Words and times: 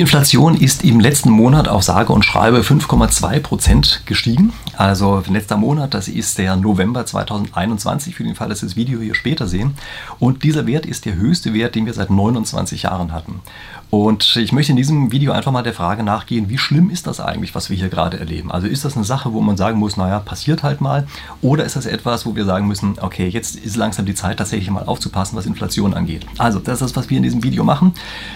Die 0.00 0.04
Inflation 0.04 0.54
ist 0.54 0.82
im 0.82 0.98
letzten 0.98 1.28
Monat 1.28 1.68
auf 1.68 1.82
sage 1.82 2.10
und 2.14 2.24
schreibe 2.24 2.60
5,2 2.60 3.40
Prozent 3.40 4.00
gestiegen. 4.06 4.54
Also 4.74 5.22
letzter 5.28 5.58
Monat, 5.58 5.92
das 5.92 6.08
ist 6.08 6.38
der 6.38 6.56
November 6.56 7.04
2021, 7.04 8.14
für 8.14 8.24
den 8.24 8.34
Fall, 8.34 8.48
dass 8.48 8.60
Sie 8.60 8.66
das 8.66 8.76
Video 8.76 9.00
hier 9.00 9.14
später 9.14 9.46
sehen. 9.46 9.74
Und 10.18 10.42
dieser 10.42 10.66
Wert 10.66 10.86
ist 10.86 11.04
der 11.04 11.16
höchste 11.16 11.52
Wert, 11.52 11.74
den 11.74 11.84
wir 11.84 11.92
seit 11.92 12.08
29 12.08 12.84
Jahren 12.84 13.12
hatten. 13.12 13.42
Und 13.90 14.36
ich 14.36 14.52
möchte 14.52 14.70
in 14.70 14.76
diesem 14.76 15.10
Video 15.10 15.32
einfach 15.32 15.50
mal 15.50 15.64
der 15.64 15.74
Frage 15.74 16.04
nachgehen, 16.04 16.48
wie 16.48 16.58
schlimm 16.58 16.90
ist 16.90 17.08
das 17.08 17.18
eigentlich, 17.18 17.56
was 17.56 17.70
wir 17.70 17.76
hier 17.76 17.88
gerade 17.88 18.20
erleben? 18.20 18.52
Also 18.52 18.68
ist 18.68 18.84
das 18.84 18.94
eine 18.94 19.04
Sache, 19.04 19.32
wo 19.32 19.40
man 19.40 19.56
sagen 19.56 19.80
muss, 19.80 19.96
naja, 19.96 20.20
passiert 20.20 20.62
halt 20.62 20.80
mal? 20.80 21.08
Oder 21.42 21.64
ist 21.64 21.74
das 21.74 21.86
etwas, 21.86 22.24
wo 22.24 22.36
wir 22.36 22.44
sagen 22.44 22.68
müssen, 22.68 22.94
okay, 23.00 23.26
jetzt 23.26 23.56
ist 23.56 23.74
langsam 23.74 24.06
die 24.06 24.14
Zeit, 24.14 24.36
tatsächlich 24.38 24.70
mal 24.70 24.84
aufzupassen, 24.84 25.36
was 25.36 25.44
Inflation 25.44 25.92
angeht? 25.92 26.24
Also, 26.38 26.60
das 26.60 26.74
ist 26.74 26.82
das, 26.82 26.96
was 26.96 27.10
wir 27.10 27.16
in 27.16 27.24
diesem 27.24 27.42
Video 27.42 27.64
machen. 27.64 27.94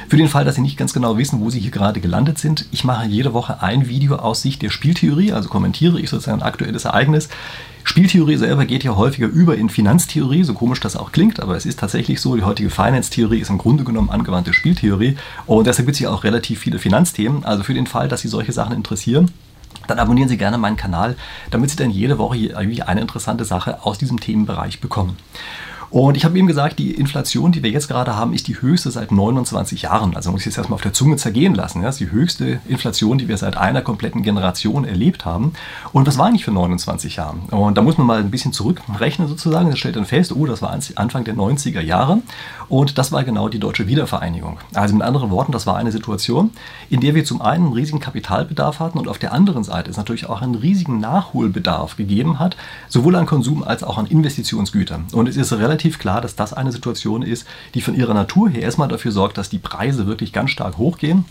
Für 0.09 0.17
den 0.17 0.29
Fall, 0.29 0.45
dass 0.45 0.57
Sie 0.57 0.61
nicht 0.61 0.77
ganz 0.77 0.93
genau 0.93 1.17
wissen, 1.19 1.41
wo 1.41 1.51
Sie 1.51 1.61
hier 1.61 1.71
gerade 1.71 2.01
gelandet 2.01 2.39
sind, 2.39 2.67
ich 2.73 2.83
mache 2.83 3.07
jede 3.07 3.33
Woche 3.33 3.63
ein 3.63 3.89
Video 3.89 4.17
aus 4.17 4.43
Sicht 4.43 4.61
der 4.61 4.71
Spieltheorie, 4.71 5.33
also 5.33 5.49
kommentiere 5.49 6.01
ich 6.01 6.11
sozusagen 6.11 6.43
ein 6.43 6.47
aktuelles 6.47 6.85
Ereignis. 6.85 7.29
Spieltheorie 7.87 8.37
selber 8.37 8.65
geht 8.65 8.83
ja 8.83 8.97
häufiger 8.97 9.29
über 9.29 9.57
in 9.57 9.69
Finanztheorie, 9.69 10.43
so 10.43 10.55
komisch 10.55 10.81
das 10.81 10.97
auch 10.97 11.13
klingt, 11.13 11.39
aber 11.39 11.55
es 11.55 11.67
ist 11.67 11.79
tatsächlich 11.79 12.21
so, 12.21 12.35
die 12.35 12.43
heutige 12.43 12.71
Finance-Theorie 12.71 13.41
ist 13.41 13.51
im 13.51 13.59
Grunde 13.59 13.85
genommen 13.85 14.09
angewandte 14.11 14.55
Spieltheorie 14.55 15.17
und 15.47 15.67
deshalb 15.67 15.87
gibt 15.87 15.97
es 15.97 16.01
ja 16.01 16.11
auch 16.11 16.25
relativ 16.25 16.61
viele 16.61 16.79
Finanzthemen. 16.79 17.45
Also 17.45 17.63
für 17.63 17.75
den 17.75 17.87
Fall, 17.87 18.09
dass 18.09 18.23
Sie 18.23 18.29
solche 18.29 18.53
Sachen 18.53 18.75
interessieren, 18.75 19.31
dann 19.87 19.99
abonnieren 19.99 20.31
Sie 20.31 20.39
gerne 20.39 20.57
meinen 20.57 20.79
Kanal, 20.79 21.17
damit 21.51 21.71
Sie 21.71 21.77
dann 21.77 21.91
jede 21.91 22.19
Woche 22.19 22.57
eine 22.57 23.01
interessante 23.01 23.45
Sache 23.45 23.85
aus 23.85 23.99
diesem 23.99 24.19
Themenbereich 24.19 24.81
bekommen. 24.81 25.17
Und 25.95 26.17
ich 26.17 26.25
habe 26.25 26.37
eben 26.37 26.49
gesagt, 26.49 26.81
die 26.81 26.91
Inflation, 26.91 27.53
die 27.53 27.63
wir 27.63 27.71
jetzt 27.71 27.87
gerade 27.87 28.17
haben, 28.17 28.35
ist 28.35 28.49
die 28.49 28.61
höchste 28.61 28.91
seit 28.91 29.13
29 29.13 29.83
Jahren. 29.83 30.17
Also 30.17 30.33
muss 30.33 30.41
ich 30.41 30.47
jetzt 30.47 30.59
erstmal 30.59 30.75
auf 30.75 30.83
der 30.83 30.93
Zunge 30.93 31.19
zergehen 31.19 31.55
lassen. 31.55 31.83
Das 31.83 31.95
ist 31.95 32.01
die 32.01 32.11
höchste 32.11 32.59
Inflation, 32.67 33.17
die 33.17 33.29
wir 33.29 33.37
seit 33.37 33.57
einer 33.57 33.81
kompletten 33.81 34.25
Generation 34.25 34.85
erlebt 34.85 35.25
haben. 35.25 35.53
Und 35.93 36.09
was 36.09 36.19
war 36.19 36.27
eigentlich 36.27 36.45
für 36.45 36.51
29 36.51 37.15
Jahre? 37.15 37.37
Und 37.53 37.79
da 37.79 37.83
muss 37.83 37.97
man 37.97 38.09
mal 38.09 38.19
ein 38.19 38.33
bisschen 38.33 38.53
zurückrechnen 38.53 39.29
sozusagen. 39.29 39.71
Das 39.71 39.79
stellt 39.79 39.95
dann 39.95 40.05
fest, 40.05 40.35
oh, 40.35 40.47
das 40.47 40.63
war 40.63 40.77
Anfang 40.97 41.23
der 41.23 41.37
90er 41.37 41.81
Jahre. 41.81 42.23
Und 42.69 42.99
das 42.99 43.13
war 43.13 43.23
genau 43.23 43.49
die 43.49 43.61
deutsche 43.61 43.87
Wiedervereinigung. 43.87 44.59
Also 44.73 44.97
mit 44.97 45.05
anderen 45.05 45.31
Worten, 45.31 45.53
das 45.53 45.65
war 45.65 45.77
eine 45.77 45.93
Situation, 45.93 46.51
in 46.91 47.03
der 47.03 47.15
wir 47.15 47.25
zum 47.25 47.41
einen 47.41 47.67
einen 47.67 47.73
riesigen 47.73 48.01
Kapitalbedarf 48.01 48.81
hatten 48.81 48.99
und 48.99 49.07
auf 49.07 49.21
der 49.21 49.33
anderen 49.33 49.63
Seite 49.63 49.93
es 49.93 49.97
natürlich 49.97 50.29
auch 50.29 50.43
einen 50.43 50.57
riesigen 50.57 50.99
Nachholbedarf 50.99 51.95
gegeben 51.95 52.41
hat, 52.41 52.57
sowohl 52.89 53.15
an 53.15 53.27
Konsum 53.27 53.63
als 53.63 53.85
auch 53.85 53.97
an 53.97 54.07
Investitionsgütern. 54.07 55.07
Und 55.13 55.29
es 55.29 55.37
ist 55.37 55.53
relativ 55.53 55.84
relativ 55.85 55.99
klar, 55.99 56.21
dass 56.21 56.35
das 56.35 56.55
eine 56.55 56.73
Situation 56.73 57.23
ist, 57.23 57.47
die 57.75 57.83
von 57.83 57.95
ihrer 57.95 58.15
Natur 58.15 58.49
her 58.49 58.63
erstmal 58.63 58.89
dafür 58.89 59.13
sorgt, 59.13 59.37
dass 59.37 59.51
die 59.51 59.59
Preise 59.59 60.07
wirklich 60.07 60.33
ganz 60.33 60.51
stark 60.51 60.79
hochgehen 60.79 61.27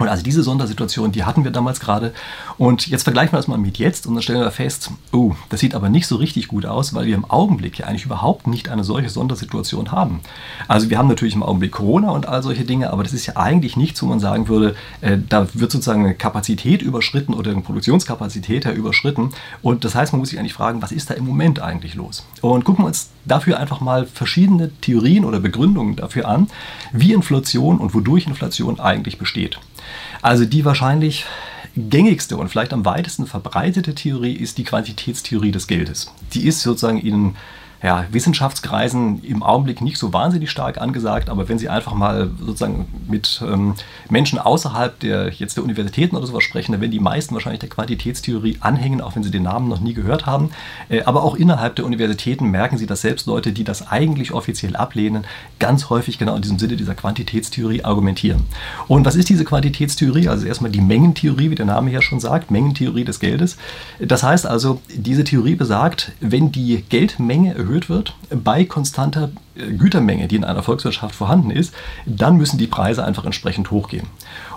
und 0.00 0.08
also 0.08 0.22
diese 0.22 0.42
Sondersituation, 0.42 1.12
die 1.12 1.24
hatten 1.24 1.44
wir 1.44 1.50
damals 1.50 1.78
gerade. 1.78 2.14
Und 2.56 2.86
jetzt 2.86 3.02
vergleichen 3.02 3.32
wir 3.32 3.36
das 3.36 3.48
mal 3.48 3.58
mit 3.58 3.76
jetzt 3.76 4.06
und 4.06 4.14
dann 4.14 4.22
stellen 4.22 4.40
wir 4.40 4.50
fest, 4.50 4.90
oh, 5.12 5.34
das 5.50 5.60
sieht 5.60 5.74
aber 5.74 5.90
nicht 5.90 6.06
so 6.06 6.16
richtig 6.16 6.48
gut 6.48 6.64
aus, 6.64 6.94
weil 6.94 7.04
wir 7.04 7.14
im 7.14 7.30
Augenblick 7.30 7.78
ja 7.78 7.86
eigentlich 7.86 8.06
überhaupt 8.06 8.46
nicht 8.46 8.70
eine 8.70 8.82
solche 8.82 9.10
Sondersituation 9.10 9.92
haben. 9.92 10.20
Also 10.68 10.88
wir 10.88 10.96
haben 10.96 11.08
natürlich 11.08 11.34
im 11.34 11.42
Augenblick 11.42 11.72
Corona 11.72 12.12
und 12.12 12.26
all 12.26 12.42
solche 12.42 12.64
Dinge, 12.64 12.90
aber 12.90 13.02
das 13.02 13.12
ist 13.12 13.26
ja 13.26 13.36
eigentlich 13.36 13.76
nichts, 13.76 14.02
wo 14.02 14.06
man 14.06 14.20
sagen 14.20 14.48
würde, 14.48 14.74
äh, 15.02 15.18
da 15.28 15.46
wird 15.52 15.70
sozusagen 15.70 16.06
eine 16.06 16.14
Kapazität 16.14 16.80
überschritten 16.80 17.34
oder 17.34 17.50
eine 17.50 17.60
Produktionskapazität 17.60 18.64
ja 18.64 18.72
überschritten. 18.72 19.34
Und 19.60 19.84
das 19.84 19.94
heißt, 19.94 20.14
man 20.14 20.20
muss 20.20 20.30
sich 20.30 20.38
eigentlich 20.38 20.54
fragen, 20.54 20.80
was 20.80 20.92
ist 20.92 21.10
da 21.10 21.14
im 21.14 21.26
Moment 21.26 21.60
eigentlich 21.60 21.94
los? 21.94 22.24
Und 22.40 22.64
gucken 22.64 22.84
wir 22.84 22.88
uns 22.88 23.10
dafür 23.26 23.58
einfach 23.58 23.80
mal 23.82 24.06
verschiedene 24.06 24.70
Theorien 24.80 25.26
oder 25.26 25.40
Begründungen 25.40 25.96
dafür 25.96 26.26
an, 26.26 26.48
wie 26.92 27.12
Inflation 27.12 27.78
und 27.78 27.92
wodurch 27.92 28.26
Inflation 28.26 28.80
eigentlich 28.80 29.18
besteht. 29.18 29.58
Also 30.22 30.44
die 30.44 30.64
wahrscheinlich 30.64 31.24
gängigste 31.76 32.36
und 32.36 32.48
vielleicht 32.48 32.72
am 32.72 32.84
weitesten 32.84 33.26
verbreitete 33.26 33.94
Theorie 33.94 34.34
ist 34.34 34.58
die 34.58 34.64
Quantitätstheorie 34.64 35.52
des 35.52 35.66
Geldes. 35.66 36.12
Die 36.34 36.46
ist 36.46 36.62
sozusagen 36.62 36.98
in 36.98 37.36
ja, 37.82 38.04
Wissenschaftskreisen 38.10 39.24
im 39.24 39.42
Augenblick 39.42 39.80
nicht 39.80 39.96
so 39.96 40.12
wahnsinnig 40.12 40.50
stark 40.50 40.78
angesagt, 40.78 41.30
aber 41.30 41.48
wenn 41.48 41.58
Sie 41.58 41.70
einfach 41.70 41.94
mal 41.94 42.30
sozusagen 42.38 42.86
mit 43.08 43.42
ähm, 43.46 43.74
Menschen 44.10 44.38
außerhalb 44.38 44.98
der 45.00 45.30
jetzt 45.30 45.56
der 45.56 45.64
Universitäten 45.64 46.16
oder 46.16 46.26
sowas 46.26 46.44
sprechen, 46.44 46.72
dann 46.72 46.82
werden 46.82 46.90
die 46.90 47.00
meisten 47.00 47.34
wahrscheinlich 47.34 47.60
der 47.60 47.70
Quantitätstheorie 47.70 48.58
anhängen, 48.60 49.00
auch 49.00 49.16
wenn 49.16 49.22
sie 49.22 49.30
den 49.30 49.44
Namen 49.44 49.68
noch 49.68 49.80
nie 49.80 49.94
gehört 49.94 50.26
haben. 50.26 50.50
Äh, 50.90 51.02
aber 51.04 51.22
auch 51.22 51.36
innerhalb 51.36 51.76
der 51.76 51.86
Universitäten 51.86 52.50
merken 52.50 52.76
Sie, 52.76 52.86
dass 52.86 53.00
selbst 53.00 53.26
Leute, 53.26 53.52
die 53.52 53.64
das 53.64 53.88
eigentlich 53.88 54.32
offiziell 54.32 54.76
ablehnen, 54.76 55.24
ganz 55.58 55.88
häufig 55.88 56.18
genau 56.18 56.36
in 56.36 56.42
diesem 56.42 56.58
Sinne 56.58 56.76
dieser 56.76 56.94
Quantitätstheorie 56.94 57.84
argumentieren. 57.84 58.42
Und 58.88 59.06
was 59.06 59.16
ist 59.16 59.30
diese 59.30 59.44
Quantitätstheorie? 59.44 60.28
Also 60.28 60.46
erstmal 60.46 60.70
die 60.70 60.82
Mengentheorie, 60.82 61.50
wie 61.50 61.54
der 61.54 61.66
Name 61.66 61.90
ja 61.90 62.02
schon 62.02 62.20
sagt, 62.20 62.50
Mengentheorie 62.50 63.04
des 63.04 63.20
Geldes. 63.20 63.56
Das 63.98 64.22
heißt 64.22 64.46
also, 64.46 64.80
diese 64.94 65.24
Theorie 65.24 65.54
besagt, 65.54 66.12
wenn 66.20 66.52
die 66.52 66.84
Geldmenge 66.88 67.54
erhöht 67.54 67.69
erhöht 67.70 67.88
wird, 67.88 68.14
bei 68.30 68.64
konstanter 68.64 69.30
äh, 69.54 69.72
Gütermenge, 69.72 70.28
die 70.28 70.36
in 70.36 70.44
einer 70.44 70.62
Volkswirtschaft 70.62 71.14
vorhanden 71.14 71.50
ist, 71.50 71.72
dann 72.04 72.36
müssen 72.36 72.58
die 72.58 72.66
Preise 72.66 73.04
einfach 73.04 73.24
entsprechend 73.24 73.70
hochgehen. 73.70 74.06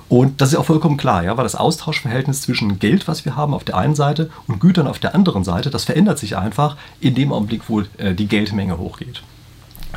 Und 0.09 0.41
das 0.41 0.49
ist 0.49 0.55
auch 0.55 0.65
vollkommen 0.65 0.97
klar, 0.97 1.23
ja, 1.23 1.37
weil 1.37 1.43
das 1.43 1.55
Austauschverhältnis 1.55 2.41
zwischen 2.41 2.79
Geld, 2.79 3.07
was 3.07 3.25
wir 3.25 3.35
haben 3.35 3.53
auf 3.53 3.63
der 3.63 3.77
einen 3.77 3.95
Seite, 3.95 4.29
und 4.47 4.59
Gütern 4.59 4.87
auf 4.87 4.99
der 4.99 5.15
anderen 5.15 5.43
Seite, 5.43 5.69
das 5.69 5.85
verändert 5.85 6.19
sich 6.19 6.37
einfach 6.37 6.75
in 6.99 7.15
dem 7.15 7.31
Augenblick, 7.31 7.63
wo 7.67 7.81
äh, 7.97 8.13
die 8.13 8.27
Geldmenge 8.27 8.77
hochgeht. 8.77 9.23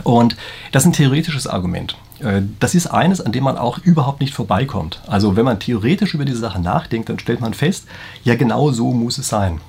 Und 0.05 0.37
das 0.72 0.84
ist 0.84 0.88
ein 0.88 0.93
theoretisches 0.93 1.47
Argument. 1.47 1.97
Äh, 2.21 2.43
das 2.60 2.75
ist 2.75 2.87
eines, 2.87 3.21
an 3.21 3.32
dem 3.32 3.44
man 3.44 3.59
auch 3.59 3.78
überhaupt 3.78 4.21
nicht 4.21 4.34
vorbeikommt. 4.34 5.00
Also 5.06 5.37
wenn 5.37 5.44
man 5.44 5.59
theoretisch 5.59 6.15
über 6.15 6.25
diese 6.25 6.38
Sache 6.38 6.60
nachdenkt, 6.60 7.09
dann 7.09 7.19
stellt 7.19 7.41
man 7.41 7.55
fest, 7.55 7.87
ja 8.25 8.37
genau 8.37 8.71
so 8.71 8.93
muss 8.93 9.19
es 9.19 9.28
sein. 9.28 9.60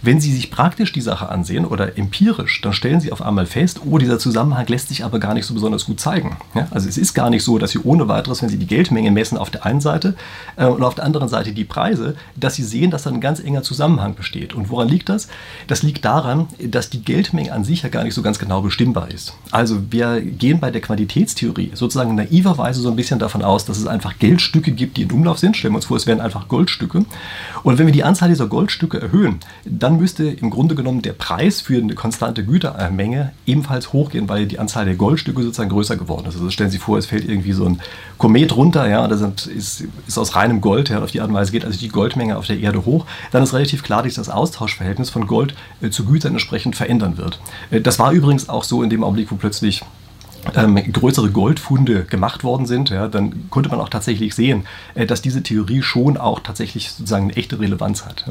Wenn 0.00 0.20
Sie 0.20 0.32
sich 0.32 0.50
praktisch 0.50 0.92
die 0.92 1.00
Sache 1.00 1.28
ansehen 1.28 1.64
oder 1.64 1.96
empirisch, 1.96 2.60
dann 2.60 2.72
stellen 2.72 3.00
Sie 3.00 3.12
auf 3.12 3.22
einmal 3.22 3.46
fest, 3.46 3.80
oh, 3.84 3.98
dieser 3.98 4.18
Zusammenhang 4.18 4.66
lässt 4.66 4.88
sich 4.88 5.04
aber 5.04 5.18
gar 5.20 5.34
nicht 5.34 5.46
so 5.46 5.54
besonders 5.54 5.86
gut 5.86 6.00
zeigen. 6.00 6.36
Ja? 6.54 6.66
Also 6.70 6.88
es 6.88 6.98
ist 6.98 7.14
gar 7.14 7.30
nicht 7.30 7.44
so, 7.44 7.58
dass 7.58 7.70
Sie 7.70 7.78
ohne 7.78 8.08
weiteres, 8.08 8.42
wenn 8.42 8.48
Sie 8.48 8.58
die 8.58 8.66
Geldmenge 8.66 9.10
messen 9.10 9.38
auf 9.38 9.50
der 9.50 9.64
einen 9.64 9.80
Seite 9.80 10.16
äh, 10.56 10.66
und 10.66 10.82
auf 10.82 10.96
der 10.96 11.04
anderen 11.04 11.28
Seite 11.28 11.52
die 11.52 11.64
Preise, 11.64 12.16
dass 12.36 12.56
Sie 12.56 12.64
sehen, 12.64 12.90
dass 12.90 13.04
da 13.04 13.10
ein 13.10 13.20
ganz 13.20 13.38
enger 13.40 13.62
Zusammenhang 13.62 14.14
besteht. 14.14 14.54
Und 14.54 14.70
woran 14.70 14.88
liegt 14.88 15.08
das? 15.08 15.28
Das 15.68 15.82
liegt 15.82 16.04
daran, 16.04 16.48
dass 16.58 16.90
die 16.90 17.02
Geldmenge 17.02 17.52
an 17.52 17.64
sich 17.64 17.82
ja 17.82 17.88
gar 17.88 18.04
nicht 18.04 18.14
so 18.14 18.22
ganz 18.22 18.38
genau 18.38 18.62
bestimmbar 18.62 19.10
ist. 19.10 19.34
Also 19.52 19.82
wir 19.90 20.20
gehen 20.20 20.58
bei 20.58 20.70
der 20.70 20.80
Quantitätstheorie 20.80 21.70
sozusagen 21.74 22.14
naiverweise 22.14 22.80
so 22.80 22.90
ein 22.90 22.96
bisschen 22.96 23.18
davon 23.18 23.42
aus, 23.42 23.64
dass 23.64 23.78
es 23.78 23.86
einfach 23.86 24.18
Geldstücke 24.18 24.72
gibt, 24.72 24.96
die 24.96 25.02
in 25.02 25.12
Umlauf 25.12 25.38
sind. 25.38 25.56
Stellen 25.56 25.74
wir 25.74 25.76
uns 25.76 25.86
vor, 25.86 25.96
es 25.96 26.06
wären 26.06 26.20
einfach 26.20 26.48
Goldstücke. 26.48 27.04
Und 27.62 27.78
wenn 27.78 27.86
wir 27.86 27.92
die 27.92 28.04
Anzahl 28.04 28.28
dieser 28.28 28.46
Goldstücke 28.46 29.00
erhöhen, 29.00 29.40
dann 29.64 29.98
müsste 29.98 30.24
im 30.24 30.50
Grunde 30.50 30.74
genommen 30.74 31.02
der 31.02 31.12
Preis 31.12 31.60
für 31.60 31.76
eine 31.76 31.94
konstante 31.94 32.44
Gütermenge 32.44 33.32
ebenfalls 33.46 33.92
hochgehen, 33.92 34.28
weil 34.28 34.46
die 34.46 34.58
Anzahl 34.58 34.84
der 34.84 34.94
Goldstücke 34.94 35.42
sozusagen 35.42 35.70
größer 35.70 35.96
geworden 35.96 36.26
ist. 36.26 36.34
Also 36.34 36.50
stellen 36.50 36.70
Sie 36.70 36.76
sich 36.76 36.84
vor, 36.84 36.98
es 36.98 37.06
fällt 37.06 37.28
irgendwie 37.28 37.52
so 37.52 37.64
ein 37.64 37.80
Komet 38.18 38.56
runter, 38.56 38.88
ja, 38.88 39.06
das 39.06 39.20
ist, 39.46 39.84
ist 40.06 40.18
aus 40.18 40.34
reinem 40.34 40.60
Gold, 40.60 40.88
ja, 40.88 41.02
auf 41.02 41.10
die 41.10 41.20
Art 41.20 41.28
und 41.28 41.34
Weise 41.34 41.52
geht 41.52 41.64
also 41.64 41.78
die 41.78 41.88
Goldmenge 41.88 42.36
auf 42.36 42.46
der 42.46 42.58
Erde 42.58 42.84
hoch, 42.84 43.06
dann 43.30 43.42
ist 43.42 43.54
relativ 43.54 43.82
klar, 43.82 44.02
dass 44.02 44.14
das 44.14 44.28
Austauschverhältnis 44.28 45.10
von 45.10 45.26
Gold 45.26 45.54
äh, 45.80 45.90
zu 45.90 46.04
Gütern 46.04 46.32
entsprechend 46.32 46.76
verändern 46.76 47.16
wird. 47.16 47.40
Äh, 47.70 47.80
das 47.80 47.98
war 47.98 48.12
übrigens 48.12 48.48
auch 48.48 48.64
so 48.64 48.82
in 48.82 48.90
dem 48.90 49.04
Augenblick, 49.04 49.30
wo 49.30 49.36
plötzlich 49.36 49.82
ähm, 50.54 50.76
größere 50.92 51.30
Goldfunde 51.30 52.04
gemacht 52.04 52.44
worden 52.44 52.66
sind, 52.66 52.90
ja, 52.90 53.08
dann 53.08 53.48
konnte 53.50 53.68
man 53.68 53.80
auch 53.80 53.88
tatsächlich 53.88 54.34
sehen, 54.34 54.64
äh, 54.94 55.06
dass 55.06 55.22
diese 55.22 55.42
Theorie 55.42 55.82
schon 55.82 56.16
auch 56.16 56.40
tatsächlich 56.40 56.90
sozusagen 56.90 57.24
eine 57.24 57.36
echte 57.36 57.60
Relevanz 57.60 58.04
hat. 58.04 58.24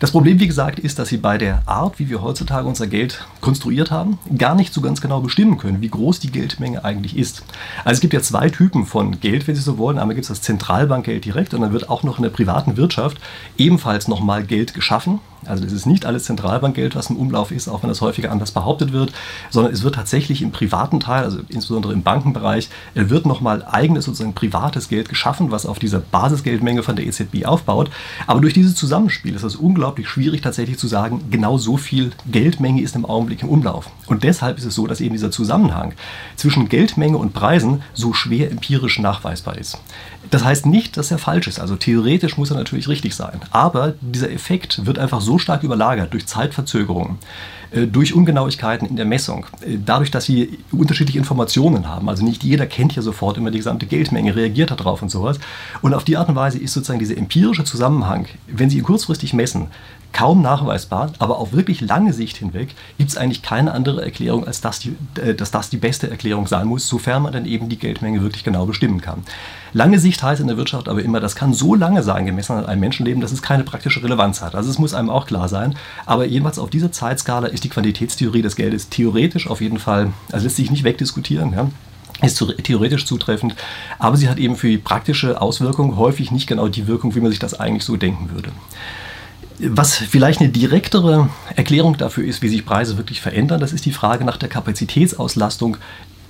Das 0.00 0.10
Problem, 0.10 0.40
wie 0.40 0.46
gesagt, 0.46 0.78
ist, 0.78 0.98
dass 0.98 1.08
sie 1.08 1.18
bei 1.18 1.38
der 1.38 1.62
Art, 1.66 1.98
wie 1.98 2.08
wir 2.08 2.22
heutzutage 2.22 2.66
unser 2.66 2.86
Geld 2.86 3.26
konstruiert 3.40 3.90
haben, 3.90 4.18
gar 4.36 4.54
nicht 4.54 4.72
so 4.72 4.80
ganz 4.80 5.00
genau 5.00 5.20
bestimmen 5.20 5.58
können, 5.58 5.80
wie 5.80 5.88
groß 5.88 6.20
die 6.20 6.30
Geldmenge 6.30 6.84
eigentlich 6.84 7.16
ist. 7.16 7.44
Also 7.84 7.98
es 7.98 8.00
gibt 8.00 8.14
ja 8.14 8.20
zwei 8.20 8.48
Typen 8.48 8.86
von 8.86 9.20
Geld, 9.20 9.46
wenn 9.46 9.54
Sie 9.54 9.62
so 9.62 9.78
wollen. 9.78 9.98
Einmal 9.98 10.14
gibt 10.14 10.24
es 10.24 10.28
das 10.28 10.42
Zentralbankgeld 10.42 11.24
direkt 11.24 11.54
und 11.54 11.60
dann 11.60 11.72
wird 11.72 11.88
auch 11.90 12.02
noch 12.02 12.18
in 12.18 12.22
der 12.22 12.30
privaten 12.30 12.76
Wirtschaft 12.76 13.18
ebenfalls 13.58 14.08
nochmal 14.08 14.44
Geld 14.44 14.74
geschaffen. 14.74 15.20
Also 15.48 15.64
das 15.64 15.72
ist 15.72 15.86
nicht 15.86 16.06
alles 16.06 16.24
Zentralbankgeld, 16.24 16.94
was 16.94 17.10
im 17.10 17.16
Umlauf 17.16 17.50
ist, 17.50 17.68
auch 17.68 17.82
wenn 17.82 17.88
das 17.88 18.00
häufiger 18.00 18.30
anders 18.30 18.52
behauptet 18.52 18.92
wird, 18.92 19.12
sondern 19.50 19.72
es 19.72 19.82
wird 19.82 19.94
tatsächlich 19.94 20.42
im 20.42 20.50
privaten 20.50 21.00
Teil, 21.00 21.24
also 21.24 21.40
insbesondere 21.48 21.92
im 21.92 22.02
Bankenbereich, 22.02 22.68
wird 22.94 23.26
nochmal 23.26 23.64
eigenes 23.64 24.04
sozusagen 24.04 24.34
privates 24.34 24.88
Geld 24.88 25.08
geschaffen, 25.08 25.50
was 25.50 25.66
auf 25.66 25.78
dieser 25.78 26.00
Basisgeldmenge 26.00 26.82
von 26.82 26.96
der 26.96 27.06
EZB 27.06 27.44
aufbaut. 27.44 27.90
Aber 28.26 28.40
durch 28.40 28.54
dieses 28.54 28.74
Zusammenspiel 28.74 29.34
ist 29.34 29.42
es 29.42 29.56
unglaublich 29.56 30.08
schwierig 30.08 30.42
tatsächlich 30.42 30.78
zu 30.78 30.86
sagen, 30.86 31.24
genau 31.30 31.58
so 31.58 31.76
viel 31.76 32.12
Geldmenge 32.26 32.82
ist 32.82 32.96
im 32.96 33.04
Augenblick 33.04 33.42
im 33.42 33.48
Umlauf. 33.48 33.90
Und 34.06 34.24
deshalb 34.24 34.58
ist 34.58 34.64
es 34.64 34.74
so, 34.74 34.86
dass 34.86 35.00
eben 35.00 35.14
dieser 35.14 35.30
Zusammenhang 35.30 35.94
zwischen 36.36 36.68
Geldmenge 36.68 37.18
und 37.18 37.32
Preisen 37.32 37.82
so 37.92 38.12
schwer 38.12 38.50
empirisch 38.50 38.98
nachweisbar 38.98 39.56
ist. 39.58 39.78
Das 40.30 40.44
heißt 40.44 40.66
nicht, 40.66 40.96
dass 40.96 41.10
er 41.10 41.18
falsch 41.18 41.48
ist. 41.48 41.60
Also 41.60 41.76
theoretisch 41.76 42.36
muss 42.38 42.50
er 42.50 42.56
natürlich 42.56 42.88
richtig 42.88 43.14
sein. 43.14 43.40
Aber 43.50 43.94
dieser 44.00 44.30
Effekt 44.30 44.86
wird 44.86 44.98
einfach 44.98 45.20
so 45.20 45.33
stark 45.38 45.62
überlagert 45.62 46.12
durch 46.12 46.26
Zeitverzögerungen, 46.26 47.18
durch 47.86 48.14
Ungenauigkeiten 48.14 48.88
in 48.88 48.96
der 48.96 49.04
Messung, 49.04 49.46
äh, 49.60 49.78
dadurch, 49.84 50.10
dass 50.10 50.24
sie 50.24 50.58
unterschiedliche 50.72 51.18
Informationen 51.18 51.88
haben. 51.88 52.08
Also 52.08 52.24
nicht 52.24 52.44
jeder 52.44 52.66
kennt 52.66 52.94
ja 52.96 53.02
sofort 53.02 53.36
immer 53.36 53.50
die 53.50 53.58
gesamte 53.58 53.86
Geldmenge, 53.86 54.34
reagiert 54.36 54.70
darauf 54.70 55.02
und 55.02 55.10
sowas. 55.10 55.38
Und 55.82 55.94
auf 55.94 56.04
die 56.04 56.16
Art 56.16 56.28
und 56.28 56.36
Weise 56.36 56.58
ist 56.58 56.72
sozusagen 56.72 56.98
dieser 56.98 57.16
empirische 57.16 57.64
Zusammenhang, 57.64 58.26
wenn 58.46 58.70
Sie 58.70 58.78
ihn 58.78 58.84
kurzfristig 58.84 59.34
messen, 59.34 59.68
kaum 60.14 60.42
nachweisbar, 60.42 61.12
aber 61.18 61.38
auf 61.38 61.52
wirklich 61.52 61.80
lange 61.80 62.12
Sicht 62.12 62.36
hinweg 62.36 62.74
gibt 62.98 63.10
es 63.10 63.16
eigentlich 63.16 63.42
keine 63.42 63.72
andere 63.72 64.02
Erklärung, 64.02 64.46
als 64.46 64.60
dass, 64.60 64.78
die, 64.78 64.96
äh, 65.20 65.34
dass 65.34 65.50
das 65.50 65.68
die 65.68 65.76
beste 65.76 66.08
Erklärung 66.08 66.46
sein 66.46 66.66
muss, 66.66 66.88
sofern 66.88 67.22
man 67.22 67.32
dann 67.32 67.44
eben 67.44 67.68
die 67.68 67.78
Geldmenge 67.78 68.22
wirklich 68.22 68.44
genau 68.44 68.64
bestimmen 68.64 69.00
kann. 69.00 69.24
Lange 69.72 69.98
Sicht 69.98 70.22
heißt 70.22 70.40
in 70.40 70.46
der 70.46 70.56
Wirtschaft 70.56 70.88
aber 70.88 71.02
immer, 71.02 71.18
das 71.18 71.34
kann 71.34 71.52
so 71.52 71.74
lange 71.74 72.04
sein, 72.04 72.26
gemessen 72.26 72.56
an 72.56 72.64
einem 72.64 72.80
Menschenleben, 72.80 73.20
dass 73.20 73.32
es 73.32 73.42
keine 73.42 73.64
praktische 73.64 74.04
Relevanz 74.04 74.40
hat. 74.40 74.54
Also 74.54 74.70
es 74.70 74.78
muss 74.78 74.94
einem 74.94 75.10
auch 75.10 75.26
klar 75.26 75.48
sein. 75.48 75.74
Aber 76.06 76.24
jedenfalls 76.24 76.60
auf 76.60 76.70
dieser 76.70 76.92
Zeitskala 76.92 77.48
ist 77.48 77.63
die 77.64 77.68
Quantitätstheorie 77.68 78.42
des 78.42 78.56
Geldes 78.56 78.88
theoretisch 78.88 79.48
auf 79.48 79.60
jeden 79.60 79.78
Fall, 79.78 80.12
also 80.30 80.44
lässt 80.44 80.56
sich 80.56 80.70
nicht 80.70 80.84
wegdiskutieren. 80.84 81.52
Ja 81.52 81.70
ist 82.22 82.44
theoretisch 82.62 83.06
zutreffend, 83.06 83.54
aber 83.98 84.16
sie 84.16 84.28
hat 84.28 84.38
eben 84.38 84.56
für 84.56 84.68
die 84.68 84.78
praktische 84.78 85.40
Auswirkung 85.40 85.96
häufig 85.96 86.30
nicht 86.30 86.46
genau 86.46 86.68
die 86.68 86.86
Wirkung, 86.86 87.14
wie 87.14 87.20
man 87.20 87.30
sich 87.30 87.40
das 87.40 87.58
eigentlich 87.58 87.84
so 87.84 87.96
denken 87.96 88.30
würde. 88.30 88.50
Was 89.58 89.96
vielleicht 89.96 90.40
eine 90.40 90.48
direktere 90.48 91.28
Erklärung 91.54 91.96
dafür 91.96 92.24
ist, 92.24 92.42
wie 92.42 92.48
sich 92.48 92.64
Preise 92.64 92.96
wirklich 92.96 93.20
verändern, 93.20 93.60
das 93.60 93.72
ist 93.72 93.84
die 93.84 93.92
Frage 93.92 94.24
nach 94.24 94.36
der 94.36 94.48
Kapazitätsauslastung 94.48 95.76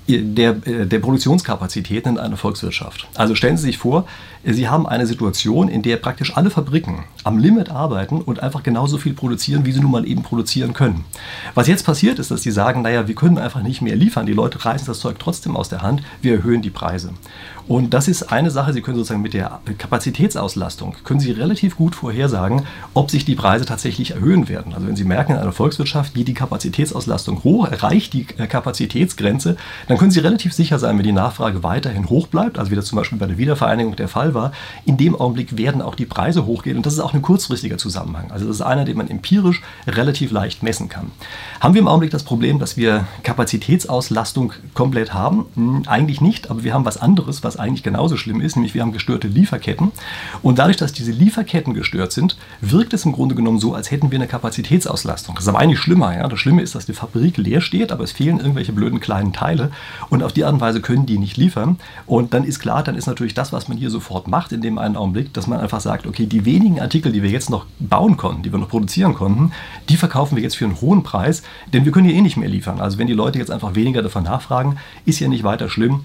der, 0.09 0.57
äh, 0.67 0.87
der 0.87 0.99
Produktionskapazitäten 0.99 2.13
in 2.13 2.19
einer 2.19 2.37
Volkswirtschaft. 2.37 3.09
Also 3.15 3.35
stellen 3.35 3.57
Sie 3.57 3.65
sich 3.65 3.79
vor, 3.79 4.07
Sie 4.47 4.69
haben 4.69 4.87
eine 4.87 5.07
Situation, 5.07 5.69
in 5.69 5.81
der 5.83 5.97
praktisch 5.97 6.37
alle 6.37 6.51
Fabriken 6.51 7.05
am 7.25 7.39
Limit 7.39 7.71
arbeiten 7.71 8.21
und 8.21 8.43
einfach 8.43 8.63
genauso 8.63 8.99
viel 8.99 9.15
produzieren, 9.15 9.65
wie 9.65 9.73
sie 9.73 9.81
nun 9.81 9.91
mal 9.91 10.07
eben 10.07 10.23
produzieren 10.23 10.75
können. 10.75 11.07
Was 11.55 11.67
jetzt 11.67 11.87
passiert 11.87 12.19
ist, 12.19 12.31
dass 12.31 12.43
sie 12.43 12.51
sagen, 12.51 12.83
naja, 12.83 13.09
wir 13.09 13.15
können 13.15 13.39
einfach 13.39 13.63
nicht 13.63 13.81
mehr 13.81 13.97
liefern, 13.97 14.27
die 14.27 14.35
Leute 14.35 14.63
reißen 14.63 14.87
das 14.87 15.01
Zeug 15.01 15.17
trotzdem 15.19 15.57
aus 15.57 15.71
der 15.71 15.81
Hand, 15.81 16.03
wir 16.21 16.35
erhöhen 16.35 16.61
die 16.61 16.71
Preise. 16.71 17.15
Und 17.67 17.95
das 17.95 18.09
ist 18.09 18.31
eine 18.31 18.51
Sache, 18.51 18.73
Sie 18.73 18.83
können 18.83 18.97
sozusagen 18.97 19.23
mit 19.23 19.33
der 19.33 19.61
Kapazitätsauslastung, 19.79 20.97
können 21.03 21.21
Sie 21.21 21.31
relativ 21.33 21.77
gut 21.77 21.95
vorhersagen, 21.95 22.63
ob 22.93 23.11
sich 23.11 23.25
die 23.25 23.35
Preise 23.35 23.65
tatsächlich 23.65 24.11
erhöhen 24.11 24.49
werden. 24.49 24.75
Also 24.75 24.87
wenn 24.87 24.97
Sie 24.97 25.05
merken, 25.05 25.33
in 25.33 25.39
einer 25.39 25.53
Volkswirtschaft 25.53 26.13
geht 26.15 26.29
die 26.29 26.35
Kapazitätsauslastung 26.35 27.43
hoch, 27.43 27.67
erreicht 27.67 28.13
die 28.13 28.27
äh, 28.37 28.47
Kapazitätsgrenze, 28.47 29.57
dann 29.89 29.97
können 29.97 30.11
Sie 30.11 30.21
relativ 30.21 30.53
sicher 30.53 30.79
sein, 30.79 30.99
wenn 30.99 31.05
die 31.05 31.13
Nachfrage 31.13 31.63
weiterhin 31.63 32.11
hoch 32.11 32.27
bleibt, 32.27 32.59
also 32.59 32.71
wie 32.71 32.77
das 32.77 32.85
zum 32.85 32.97
Beispiel 32.97 33.19
bei 33.19 33.27
der 33.27 33.39
Wiedervereinigung 33.39 33.97
der 33.97 34.09
Fall 34.09 34.35
war, 34.35 34.53
in 34.85 34.99
dem 34.99 35.17
Augenblick 35.17 35.57
werden 35.57 35.81
auch 35.81 35.95
die 35.95 36.07
Preise 36.07 36.45
hochgehen. 36.45 36.77
Und 36.77 36.85
das 36.85 36.93
ist 36.93 37.01
auch 37.01 37.15
ein 37.15 37.23
kurzfristiger 37.23 37.79
Zusammenhang. 37.79 38.31
Also 38.31 38.47
das 38.47 38.57
ist 38.57 38.63
einer, 38.63 38.85
den 38.85 38.99
man 38.99 39.09
empirisch 39.09 39.63
relativ 39.87 40.31
leicht 40.31 40.63
messen 40.63 40.91
kann. 40.91 41.13
Haben 41.61 41.75
wir 41.75 41.81
im 41.81 41.89
Augenblick 41.89 42.11
das 42.11 42.25
Problem, 42.25 42.59
dass 42.59 42.77
wir 42.77 43.07
Kapazitätsauslastung 43.23 44.53
komplett 44.75 45.15
haben? 45.15 45.47
Hm, 45.55 45.85
eigentlich 45.87 46.21
nicht, 46.21 46.51
aber 46.51 46.63
wir 46.63 46.75
haben 46.75 46.85
was 46.85 46.99
anderes, 46.99 47.43
was 47.43 47.54
eigentlich 47.57 47.83
genauso 47.83 48.17
schlimm 48.17 48.41
ist, 48.41 48.57
nämlich 48.57 48.75
wir 48.75 48.83
haben 48.83 48.93
gestörte 48.93 49.29
Lieferketten. 49.29 49.93
Und 50.43 50.59
dadurch, 50.59 50.77
dass 50.77 50.93
diese 50.93 51.13
Lieferketten 51.13 51.75
gestört 51.75 52.13
sind, 52.13 52.37
wirkt 52.61 52.95
es 52.95 53.05
im 53.05 53.13
Grunde 53.13 53.35
genommen 53.35 53.59
so, 53.59 53.75
als 53.75 53.91
hätten 53.91 54.11
wir 54.11 54.19
eine 54.19 54.29
Kapazitätsauslastung. 54.29 55.35
Das 55.35 55.45
ist 55.45 55.49
aber 55.49 55.59
eigentlich 55.59 55.81
schlimmer. 55.81 56.17
Ja? 56.17 56.29
Das 56.29 56.39
Schlimme 56.39 56.63
ist, 56.63 56.75
dass 56.75 56.87
die 56.87 56.93
Fabrik 56.93 57.37
leer 57.37 57.61
steht, 57.61 57.93
aber 57.93 58.05
es 58.05 58.13
fehlen 58.13 58.39
irgendwelche 58.39 58.73
blöden 58.73 59.01
kleinen 59.01 59.33
Teile 59.33 59.71
und 60.11 60.23
auf 60.23 60.33
die 60.33 60.45
Art 60.45 60.55
und 60.55 60.61
Weise 60.61 60.81
können 60.81 61.07
die 61.07 61.19
nicht 61.19 61.37
liefern. 61.37 61.79
Und 62.07 62.35
dann 62.35 62.45
ist 62.45 62.61
klar, 62.61 62.83
dann 62.83 62.97
ist 62.97 63.07
natürlich 63.07 63.35
das, 63.35 63.53
was 63.53 63.69
man 63.69 63.77
hier 63.77 63.91
sofort 63.91 64.29
macht 64.29 64.53
in 64.53 64.63
dem 64.63 64.79
einen 64.79 64.97
Augenblick, 64.97 65.33
dass 65.33 65.47
man 65.47 65.61
einfach 65.61 65.81
sagt, 65.81 66.07
okay, 66.07 66.27
die 66.27 66.45
wenigen 66.45 66.81
Artikel, 66.81 67.13
die 67.13 67.23
wir 67.23 67.31
jetzt 67.31 67.51
noch 67.51 67.67
bauen 67.79 68.17
konnten, 68.17 68.43
die 68.43 68.53
wir 68.53 68.59
noch 68.59 68.69
produzieren 68.69 69.15
konnten, 69.15 69.53
die 69.89 69.97
verkaufen 69.97 70.37
wir 70.37 70.43
jetzt 70.43 70.57
für 70.57 70.65
einen 70.65 70.81
hohen 70.81 71.03
Preis, 71.03 71.43
denn 71.73 71.85
wir 71.85 71.93
können 71.93 72.09
hier 72.09 72.17
eh 72.17 72.23
nicht 72.23 72.37
mehr 72.37 72.49
liefern. 72.49 72.81
Also 72.81 72.99
wenn 72.99 73.07
die 73.07 73.13
Leute 73.13 73.39
jetzt 73.39 73.51
einfach 73.51 73.75
weniger 73.75 74.03
davon 74.03 74.25
nachfragen, 74.25 74.77
ist 75.05 75.21
ja 75.21 75.29
nicht 75.29 75.45
weiter 75.45 75.69
schlimm. 75.69 76.05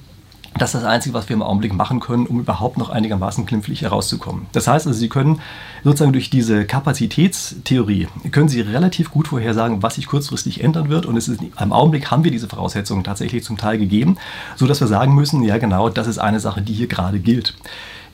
Das 0.57 0.73
ist 0.73 0.81
das 0.81 0.89
Einzige, 0.89 1.13
was 1.13 1.29
wir 1.29 1.35
im 1.35 1.43
Augenblick 1.43 1.73
machen 1.73 1.99
können, 1.99 2.25
um 2.25 2.39
überhaupt 2.39 2.77
noch 2.77 2.89
einigermaßen 2.89 3.45
glimpflich 3.45 3.83
herauszukommen. 3.83 4.47
Das 4.51 4.67
heißt 4.67 4.87
also, 4.87 4.97
Sie 4.97 5.09
können 5.09 5.41
sozusagen 5.83 6.11
durch 6.11 6.29
diese 6.29 6.65
Kapazitätstheorie, 6.65 8.07
können 8.31 8.49
Sie 8.49 8.61
relativ 8.61 9.11
gut 9.11 9.27
vorhersagen, 9.27 9.83
was 9.83 9.95
sich 9.95 10.07
kurzfristig 10.07 10.63
ändern 10.63 10.89
wird. 10.89 11.05
Und 11.05 11.17
es 11.17 11.27
ist, 11.27 11.41
im 11.41 11.73
Augenblick 11.73 12.09
haben 12.09 12.23
wir 12.23 12.31
diese 12.31 12.47
Voraussetzungen 12.47 13.03
tatsächlich 13.03 13.43
zum 13.43 13.57
Teil 13.57 13.77
gegeben, 13.77 14.17
sodass 14.55 14.81
wir 14.81 14.87
sagen 14.87 15.13
müssen, 15.13 15.43
ja 15.43 15.57
genau, 15.59 15.89
das 15.89 16.07
ist 16.07 16.17
eine 16.17 16.39
Sache, 16.39 16.61
die 16.61 16.73
hier 16.73 16.87
gerade 16.87 17.19
gilt. 17.19 17.53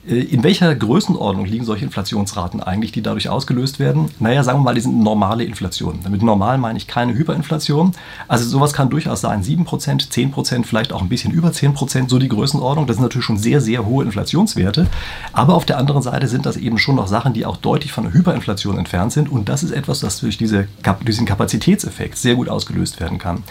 Äh, 0.07 0.19
in 0.19 0.44
welcher 0.44 0.74
Größenordnung 0.74 1.46
liegen 1.46 1.66
solche 1.66 1.86
Inflationsraten 1.86 2.62
eigentlich, 2.62 2.92
die 2.92 3.02
dadurch 3.02 3.30
ausgelöst 3.30 3.80
werden? 3.80 4.10
Naja, 4.19 4.44
sagen 4.44 4.60
wir 4.60 4.63
mal, 4.63 4.75
die 4.75 4.81
sind 4.81 5.00
normale 5.00 5.44
Inflation. 5.44 6.00
Damit 6.04 6.22
normal 6.22 6.57
meine 6.57 6.78
ich 6.78 6.88
keine 6.88 7.13
Hyperinflation. 7.16 7.94
Also 8.28 8.46
sowas 8.46 8.74
kann 8.74 8.90
durchaus 8.90 9.22
sein, 9.22 9.44
7%, 9.44 10.10
10%, 10.10 10.66
vielleicht 10.66 10.94
auch 10.94 11.02
ein 11.02 11.10
bisschen 11.10 11.31
über 11.34 11.50
10%, 11.50 12.10
so 12.10 12.19
die 12.19 12.30
Größenordnung. 12.30 12.88
Das 12.88 12.98
sind 12.98 13.04
natürlich 13.04 13.25
schon 13.25 13.38
sehr, 13.38 13.62
sehr 13.62 13.86
hohe 13.86 14.04
Inflationswerte. 14.04 14.88
Aber 15.34 15.56
auf 15.56 15.66
der 15.66 15.78
anderen 15.78 16.02
Seite 16.02 16.28
sind 16.28 16.46
das 16.46 16.58
eben 16.58 16.78
schon 16.78 16.96
noch 16.96 17.08
Sachen, 17.08 17.34
die 17.34 17.46
auch 17.46 17.58
deutlich 17.58 17.92
von 17.92 18.04
der 18.06 18.13
Hyperinflation 18.13 18.78
entfernt 18.78 19.12
sind. 19.12 19.30
Und 19.30 19.50
das 19.50 19.63
ist 19.63 19.72
etwas, 19.72 20.00
das 20.00 20.19
durch 20.19 20.38
diese, 20.38 20.68
diesen 21.08 21.25
Kapazitätseffekt 21.25 22.18
sehr 22.18 22.36
gut 22.36 22.50
ausgelöst 22.50 23.00
werden 23.00 23.18
kann. 23.18 23.44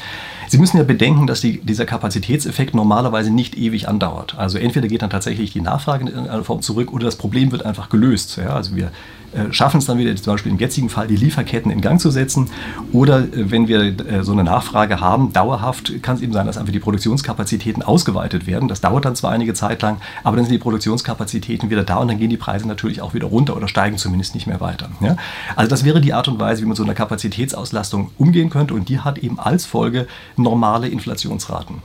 Sie 0.49 0.59
müssen 0.59 0.77
ja 0.77 0.85
bedenken, 0.85 1.27
dass 1.27 1.41
die, 1.41 1.61
dieser 1.61 1.87
Kapazitätseffekt 1.87 2.75
normalerweise 2.75 3.31
nicht 3.31 3.57
ewig 3.57 3.89
andauert. 3.89 4.37
Also 4.39 4.59
entweder 4.59 4.89
geht 4.89 5.03
dann 5.03 5.11
tatsächlich 5.11 5.53
die 5.53 5.61
Nachfrage 5.61 6.03
in 6.03 6.09
irgendeiner 6.09 6.44
Form 6.45 6.63
zurück 6.63 6.93
oder 6.93 7.05
das 7.07 7.17
Problem 7.17 7.53
wird 7.53 7.65
einfach 7.65 7.89
gelöst. 7.89 8.37
Ja, 8.37 8.55
also 8.55 8.77
wir 8.77 8.91
äh, 9.35 9.53
schaffen 9.53 9.79
es 9.79 9.87
dann 9.87 9.99
wieder, 9.99 10.15
zum 10.15 10.35
Beispiel 10.35 10.53
im 10.53 10.59
jetzigen 10.59 10.89
Fall, 10.89 11.09
die 11.09 11.17
Lieferketten 11.17 11.71
in 11.71 11.81
Gang 11.81 12.01
zu 12.01 12.11
setzen. 12.11 12.51
Oder 12.93 13.21
äh, 13.21 13.51
wenn 13.51 13.69
wir 13.69 13.81
äh, 13.81 14.23
so 14.23 14.33
eine 14.33 14.45
Nachfrage 14.45 15.01
haben, 15.01 15.33
dauerhaft, 15.33 16.03
kann 16.03 16.17
es 16.17 16.23
eben 16.23 16.33
sein, 16.33 16.47
dass 16.47 16.57
einfach 16.57 16.73
die 16.73 16.79
Produktionskapazitäten 16.79 17.83
ausgeweitet 17.83 18.47
werden. 18.47 18.69
Das 18.69 18.81
dauert 18.81 19.05
dann 19.05 19.17
zwar 19.17 19.33
einige 19.33 19.55
Zeit 19.55 19.83
lang, 19.83 19.99
aber 20.23 20.37
dann 20.37 20.45
sind 20.45 20.53
die 20.53 20.59
Produktionskapazitäten 20.59 21.71
wieder 21.71 21.83
da 21.83 21.97
und 21.97 22.09
dann 22.09 22.19
gehen 22.19 22.31
die 22.31 22.37
Preise 22.37 22.69
natürlich 22.69 23.03
auch 23.03 23.15
wieder 23.15 23.27
runter 23.27 23.57
oder 23.57 23.67
steigen 23.67 23.99
zumindest 23.99 24.35
nicht 24.35 24.47
mehr 24.47 24.61
weiter. 24.61 24.89
Ja? 25.01 25.17
Also 25.57 25.69
das 25.69 25.85
wäre 25.85 26.01
die 26.01 26.13
Art 26.13 26.29
und 26.29 26.39
Weise, 26.39 26.63
wie 26.63 26.67
man 26.67 26.77
so 26.77 26.85
einer 26.85 26.95
Kapazitätsauslastung 26.95 28.11
umgehen 28.19 28.51
könnte 28.51 28.75
und 28.75 28.89
die 28.89 29.01
hat 29.01 29.19
eben 29.19 29.41
als 29.41 29.67
Folge 29.67 30.07
normale 30.37 30.89
Inflationsraten. 30.89 31.83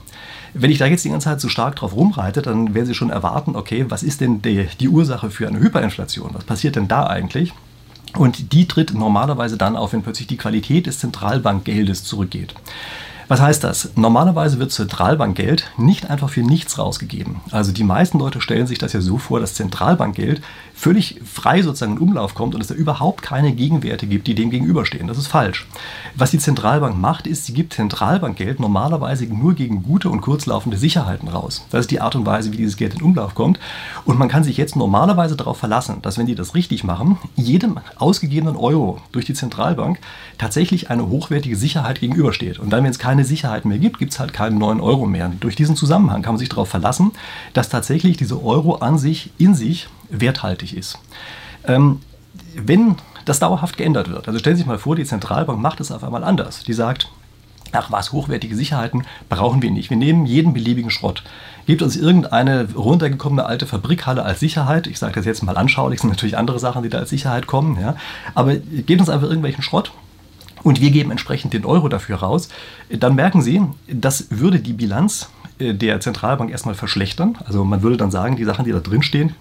Wenn 0.54 0.70
ich 0.70 0.78
da 0.78 0.86
jetzt 0.86 1.04
die 1.04 1.10
ganze 1.10 1.24
Zeit 1.24 1.40
so 1.40 1.48
stark 1.48 1.76
drauf 1.76 1.94
rumreite, 1.94 2.42
dann 2.42 2.74
werden 2.74 2.86
Sie 2.86 2.94
schon 2.94 3.10
erwarten, 3.10 3.56
okay, 3.56 3.86
was 3.88 4.02
ist 4.02 4.20
denn 4.20 4.42
die, 4.42 4.66
die 4.80 4.88
Ursache 4.88 5.30
für 5.30 5.46
eine 5.46 5.60
Hyperinflation? 5.60 6.30
Was 6.32 6.44
passiert 6.44 6.76
denn 6.76 6.88
da 6.88 7.06
eigentlich? 7.06 7.52
Und 8.16 8.52
die 8.52 8.66
tritt 8.66 8.92
normalerweise 8.92 9.56
dann 9.56 9.76
auf, 9.76 9.92
wenn 9.92 10.02
plötzlich 10.02 10.26
die 10.26 10.36
Qualität 10.36 10.86
des 10.86 10.98
Zentralbankgeldes 10.98 12.04
zurückgeht. 12.04 12.54
Was 13.28 13.40
heißt 13.40 13.62
das? 13.62 13.92
Normalerweise 13.94 14.58
wird 14.58 14.72
Zentralbankgeld 14.72 15.70
nicht 15.76 16.10
einfach 16.10 16.30
für 16.30 16.42
nichts 16.42 16.78
rausgegeben. 16.78 17.36
Also 17.52 17.70
die 17.70 17.84
meisten 17.84 18.18
Leute 18.18 18.40
stellen 18.40 18.66
sich 18.66 18.78
das 18.78 18.92
ja 18.92 19.00
so 19.00 19.18
vor, 19.18 19.38
dass 19.38 19.54
Zentralbankgeld 19.54 20.42
völlig 20.80 21.20
frei 21.30 21.60
sozusagen 21.60 21.96
in 21.96 21.98
Umlauf 21.98 22.34
kommt 22.34 22.54
und 22.54 22.62
es 22.62 22.68
da 22.68 22.74
überhaupt 22.74 23.20
keine 23.20 23.52
Gegenwerte 23.52 24.06
gibt, 24.06 24.26
die 24.26 24.34
dem 24.34 24.48
gegenüberstehen. 24.48 25.08
Das 25.08 25.18
ist 25.18 25.26
falsch. 25.26 25.66
Was 26.14 26.30
die 26.30 26.38
Zentralbank 26.38 26.96
macht, 26.96 27.26
ist, 27.26 27.44
sie 27.44 27.52
gibt 27.52 27.74
Zentralbankgeld 27.74 28.60
normalerweise 28.60 29.26
nur 29.26 29.52
gegen 29.52 29.82
gute 29.82 30.08
und 30.08 30.22
kurzlaufende 30.22 30.78
Sicherheiten 30.78 31.28
raus. 31.28 31.66
Das 31.70 31.82
ist 31.82 31.90
die 31.90 32.00
Art 32.00 32.16
und 32.16 32.24
Weise, 32.24 32.50
wie 32.52 32.56
dieses 32.56 32.78
Geld 32.78 32.94
in 32.94 33.02
Umlauf 33.02 33.34
kommt. 33.34 33.60
Und 34.06 34.18
man 34.18 34.28
kann 34.28 34.42
sich 34.42 34.56
jetzt 34.56 34.74
normalerweise 34.74 35.36
darauf 35.36 35.58
verlassen, 35.58 35.98
dass 36.00 36.16
wenn 36.16 36.24
die 36.24 36.34
das 36.34 36.54
richtig 36.54 36.82
machen, 36.82 37.18
jedem 37.36 37.78
ausgegebenen 37.98 38.56
Euro 38.56 39.02
durch 39.12 39.26
die 39.26 39.34
Zentralbank 39.34 39.98
tatsächlich 40.38 40.88
eine 40.88 41.10
hochwertige 41.10 41.56
Sicherheit 41.56 42.00
gegenübersteht. 42.00 42.58
Und 42.58 42.70
dann, 42.70 42.84
wenn 42.84 42.90
es 42.90 42.98
keine 42.98 43.26
Sicherheit 43.26 43.66
mehr 43.66 43.78
gibt, 43.78 43.98
gibt 43.98 44.12
es 44.12 44.18
halt 44.18 44.32
keinen 44.32 44.56
neuen 44.56 44.80
Euro 44.80 45.04
mehr. 45.04 45.30
Durch 45.40 45.56
diesen 45.56 45.76
Zusammenhang 45.76 46.22
kann 46.22 46.32
man 46.32 46.38
sich 46.38 46.48
darauf 46.48 46.70
verlassen, 46.70 47.12
dass 47.52 47.68
tatsächlich 47.68 48.16
dieser 48.16 48.42
Euro 48.42 48.76
an 48.76 48.96
sich 48.96 49.30
in 49.36 49.54
sich 49.54 49.90
werthaltig 50.10 50.76
ist. 50.76 50.98
Ähm, 51.66 52.00
wenn 52.54 52.96
das 53.24 53.38
dauerhaft 53.38 53.76
geändert 53.76 54.10
wird, 54.10 54.26
also 54.26 54.38
stellen 54.38 54.56
Sie 54.56 54.62
sich 54.62 54.68
mal 54.68 54.78
vor, 54.78 54.96
die 54.96 55.04
Zentralbank 55.04 55.60
macht 55.60 55.80
es 55.80 55.92
auf 55.92 56.04
einmal 56.04 56.24
anders. 56.24 56.64
Die 56.64 56.72
sagt, 56.72 57.08
ach 57.72 57.90
was, 57.90 58.12
hochwertige 58.12 58.56
Sicherheiten 58.56 59.04
brauchen 59.28 59.62
wir 59.62 59.70
nicht. 59.70 59.90
Wir 59.90 59.96
nehmen 59.96 60.26
jeden 60.26 60.52
beliebigen 60.52 60.90
Schrott. 60.90 61.22
Gebt 61.66 61.82
uns 61.82 61.96
irgendeine 61.96 62.68
runtergekommene 62.74 63.44
alte 63.44 63.66
Fabrikhalle 63.66 64.24
als 64.24 64.40
Sicherheit. 64.40 64.86
Ich 64.86 64.98
sage 64.98 65.14
das 65.14 65.24
jetzt 65.24 65.42
mal 65.42 65.56
anschaulich, 65.56 66.00
sind 66.00 66.10
natürlich 66.10 66.36
andere 66.36 66.58
Sachen, 66.58 66.82
die 66.82 66.88
da 66.88 66.98
als 66.98 67.10
Sicherheit 67.10 67.46
kommen. 67.46 67.78
Ja. 67.80 67.96
Aber 68.34 68.56
gebt 68.56 69.00
uns 69.00 69.10
einfach 69.10 69.28
irgendwelchen 69.28 69.62
Schrott 69.62 69.92
und 70.62 70.80
wir 70.80 70.90
geben 70.90 71.10
entsprechend 71.10 71.52
den 71.52 71.64
Euro 71.64 71.88
dafür 71.88 72.16
raus, 72.16 72.48
dann 72.90 73.14
merken 73.14 73.42
Sie, 73.42 73.62
das 73.88 74.26
würde 74.30 74.60
die 74.60 74.72
Bilanz 74.72 75.30
äh, 75.58 75.74
der 75.74 76.00
Zentralbank 76.00 76.50
erstmal 76.50 76.74
verschlechtern. 76.74 77.38
Also 77.44 77.64
man 77.64 77.82
würde 77.82 77.96
dann 77.96 78.10
sagen, 78.10 78.36
die 78.36 78.44
Sachen, 78.44 78.64
die 78.64 78.72
da 78.72 78.80
drin 78.80 79.02
stehen, 79.02 79.34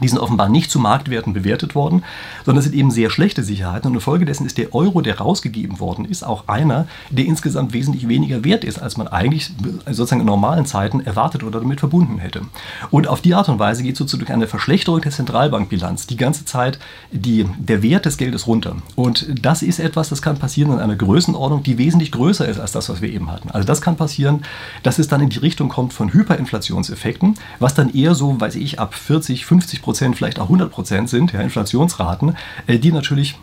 die 0.00 0.08
sind 0.08 0.18
offenbar 0.18 0.48
nicht 0.48 0.70
zu 0.70 0.78
Marktwerten 0.78 1.32
bewertet 1.32 1.74
worden, 1.74 2.04
sondern 2.44 2.62
sind 2.62 2.74
eben 2.74 2.90
sehr 2.90 3.10
schlechte 3.10 3.42
Sicherheiten. 3.42 3.88
Und 3.88 3.94
infolgedessen 3.94 4.46
ist 4.46 4.58
der 4.58 4.74
Euro, 4.74 5.00
der 5.00 5.18
rausgegeben 5.18 5.80
worden 5.80 6.04
ist, 6.04 6.24
auch 6.24 6.48
einer, 6.48 6.86
der 7.10 7.26
insgesamt 7.26 7.72
wesentlich 7.72 8.08
weniger 8.08 8.44
wert 8.44 8.64
ist, 8.64 8.78
als 8.78 8.96
man 8.96 9.08
eigentlich 9.08 9.50
sozusagen 9.86 10.20
in 10.20 10.26
normalen 10.26 10.66
Zeiten 10.66 11.00
erwartet 11.00 11.42
oder 11.42 11.60
damit 11.60 11.80
verbunden 11.80 12.18
hätte. 12.18 12.42
Und 12.90 13.08
auf 13.08 13.20
die 13.20 13.34
Art 13.34 13.48
und 13.48 13.58
Weise 13.58 13.82
geht 13.82 13.96
sozusagen 13.96 14.32
eine 14.32 14.46
Verschlechterung 14.46 15.00
der 15.00 15.12
Zentralbankbilanz 15.12 16.06
die 16.06 16.16
ganze 16.16 16.44
Zeit 16.44 16.78
die, 17.10 17.46
der 17.58 17.82
Wert 17.82 18.06
des 18.06 18.16
Geldes 18.16 18.46
runter. 18.46 18.76
Und 18.96 19.26
das 19.42 19.62
ist 19.62 19.78
etwas, 19.78 20.08
das 20.08 20.22
kann 20.22 20.38
passieren 20.38 20.72
in 20.72 20.78
einer 20.78 20.96
Größenordnung, 20.96 21.62
die 21.62 21.78
wesentlich 21.78 22.12
größer 22.12 22.46
ist 22.48 22.60
als 22.60 22.72
das, 22.72 22.88
was 22.88 23.00
wir 23.00 23.10
eben 23.12 23.30
hatten. 23.30 23.50
Also 23.50 23.66
das 23.66 23.80
kann 23.80 23.96
passieren, 23.96 24.42
dass 24.82 24.98
es 24.98 25.08
dann 25.08 25.20
in 25.20 25.28
die 25.28 25.38
Richtung 25.38 25.68
kommt 25.68 25.92
von 25.92 26.12
Hyperinflationseffekten, 26.12 27.34
was 27.58 27.74
dann 27.74 27.92
eher 27.92 28.14
so, 28.14 28.40
weiß 28.40 28.54
ich, 28.56 28.78
ab 28.78 28.94
40, 28.94 29.44
50 29.44 29.82
Prozent 29.82 29.87
Prozent, 29.88 30.16
vielleicht 30.16 30.38
auch 30.38 30.44
100 30.44 30.70
Prozent 30.70 31.08
sind, 31.08 31.32
ja, 31.32 31.40
Inflationsraten, 31.40 32.36
äh, 32.66 32.78
die 32.78 32.92
natürlich 32.92 33.36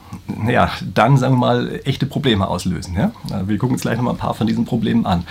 ja, 0.47 0.69
dann, 0.93 1.17
sagen 1.17 1.33
wir 1.33 1.39
mal, 1.39 1.81
echte 1.85 2.05
Probleme 2.05 2.47
auslösen. 2.47 2.95
Ja? 2.95 3.11
Wir 3.47 3.57
gucken 3.57 3.73
uns 3.73 3.81
gleich 3.81 3.97
noch 3.97 4.03
mal 4.03 4.11
ein 4.11 4.17
paar 4.17 4.35
von 4.35 4.45
diesen 4.45 4.63
Problemen 4.63 5.07
an. 5.07 5.23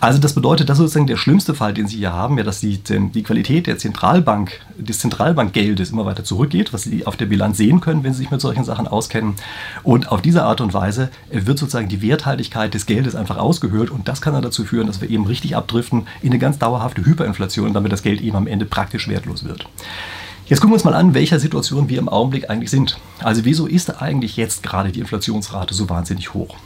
Also 0.00 0.18
das 0.18 0.34
bedeutet, 0.34 0.70
das 0.70 0.78
ist 0.78 0.84
sozusagen 0.84 1.06
der 1.06 1.18
schlimmste 1.18 1.54
Fall, 1.54 1.74
den 1.74 1.88
Sie 1.88 1.98
hier 1.98 2.14
haben, 2.14 2.38
ja, 2.38 2.44
dass 2.44 2.60
die, 2.60 2.78
die 2.78 3.22
Qualität 3.22 3.66
der 3.66 3.76
Zentralbank, 3.76 4.60
des 4.78 4.98
Zentralbankgeldes 4.98 5.90
immer 5.90 6.06
weiter 6.06 6.24
zurückgeht, 6.24 6.72
was 6.72 6.84
Sie 6.84 7.06
auf 7.06 7.18
der 7.18 7.26
Bilanz 7.26 7.58
sehen 7.58 7.80
können, 7.80 8.02
wenn 8.02 8.14
Sie 8.14 8.20
sich 8.20 8.30
mit 8.30 8.40
solchen 8.40 8.64
Sachen 8.64 8.88
auskennen. 8.88 9.34
Und 9.82 10.10
auf 10.10 10.22
diese 10.22 10.44
Art 10.44 10.62
und 10.62 10.72
Weise 10.72 11.10
wird 11.30 11.58
sozusagen 11.58 11.88
die 11.88 12.00
Werthaltigkeit 12.00 12.72
des 12.72 12.86
Geldes 12.86 13.14
einfach 13.14 13.36
ausgehöhlt 13.36 13.90
und 13.90 14.08
das 14.08 14.22
kann 14.22 14.32
dann 14.32 14.42
dazu 14.42 14.64
führen, 14.64 14.86
dass 14.86 15.02
wir 15.02 15.10
eben 15.10 15.26
richtig 15.26 15.54
abdriften 15.54 16.06
in 16.22 16.30
eine 16.30 16.38
ganz 16.38 16.58
dauerhafte 16.58 17.04
Hyperinflation, 17.04 17.74
damit 17.74 17.92
das 17.92 18.02
Geld 18.02 18.22
eben 18.22 18.36
am 18.36 18.46
Ende 18.46 18.64
praktisch 18.64 19.08
wertlos 19.08 19.44
wird. 19.44 19.66
Jetzt 20.52 20.60
gucken 20.60 20.72
wir 20.72 20.74
uns 20.74 20.84
mal 20.84 20.92
an, 20.92 21.14
welcher 21.14 21.40
Situation 21.40 21.88
wir 21.88 21.98
im 21.98 22.10
Augenblick 22.10 22.50
eigentlich 22.50 22.70
sind. 22.70 22.98
Also 23.20 23.46
wieso 23.46 23.66
ist 23.66 24.02
eigentlich 24.02 24.36
jetzt 24.36 24.62
gerade 24.62 24.92
die 24.92 25.00
Inflationsrate 25.00 25.72
so 25.72 25.88
wahnsinnig 25.88 26.34
hoch? 26.34 26.58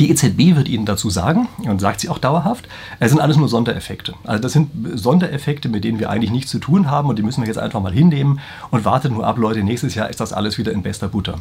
Die 0.00 0.10
EZB 0.10 0.56
wird 0.56 0.66
Ihnen 0.66 0.86
dazu 0.86 1.10
sagen, 1.10 1.46
und 1.58 1.78
sagt 1.78 2.00
sie 2.00 2.08
auch 2.08 2.16
dauerhaft, 2.16 2.66
es 3.00 3.10
sind 3.10 3.20
alles 3.20 3.36
nur 3.36 3.50
Sondereffekte. 3.50 4.14
Also 4.24 4.40
das 4.40 4.52
sind 4.52 4.70
Sondereffekte, 4.94 5.68
mit 5.68 5.84
denen 5.84 5.98
wir 5.98 6.08
eigentlich 6.08 6.30
nichts 6.30 6.50
zu 6.50 6.58
tun 6.58 6.90
haben 6.90 7.10
und 7.10 7.18
die 7.18 7.22
müssen 7.22 7.42
wir 7.42 7.48
jetzt 7.48 7.58
einfach 7.58 7.82
mal 7.82 7.92
hinnehmen 7.92 8.40
und 8.70 8.86
wartet 8.86 9.12
nur 9.12 9.26
ab, 9.26 9.36
Leute, 9.36 9.62
nächstes 9.62 9.94
Jahr 9.94 10.08
ist 10.08 10.18
das 10.18 10.32
alles 10.32 10.56
wieder 10.56 10.72
in 10.72 10.82
bester 10.82 11.08
Butter. 11.08 11.34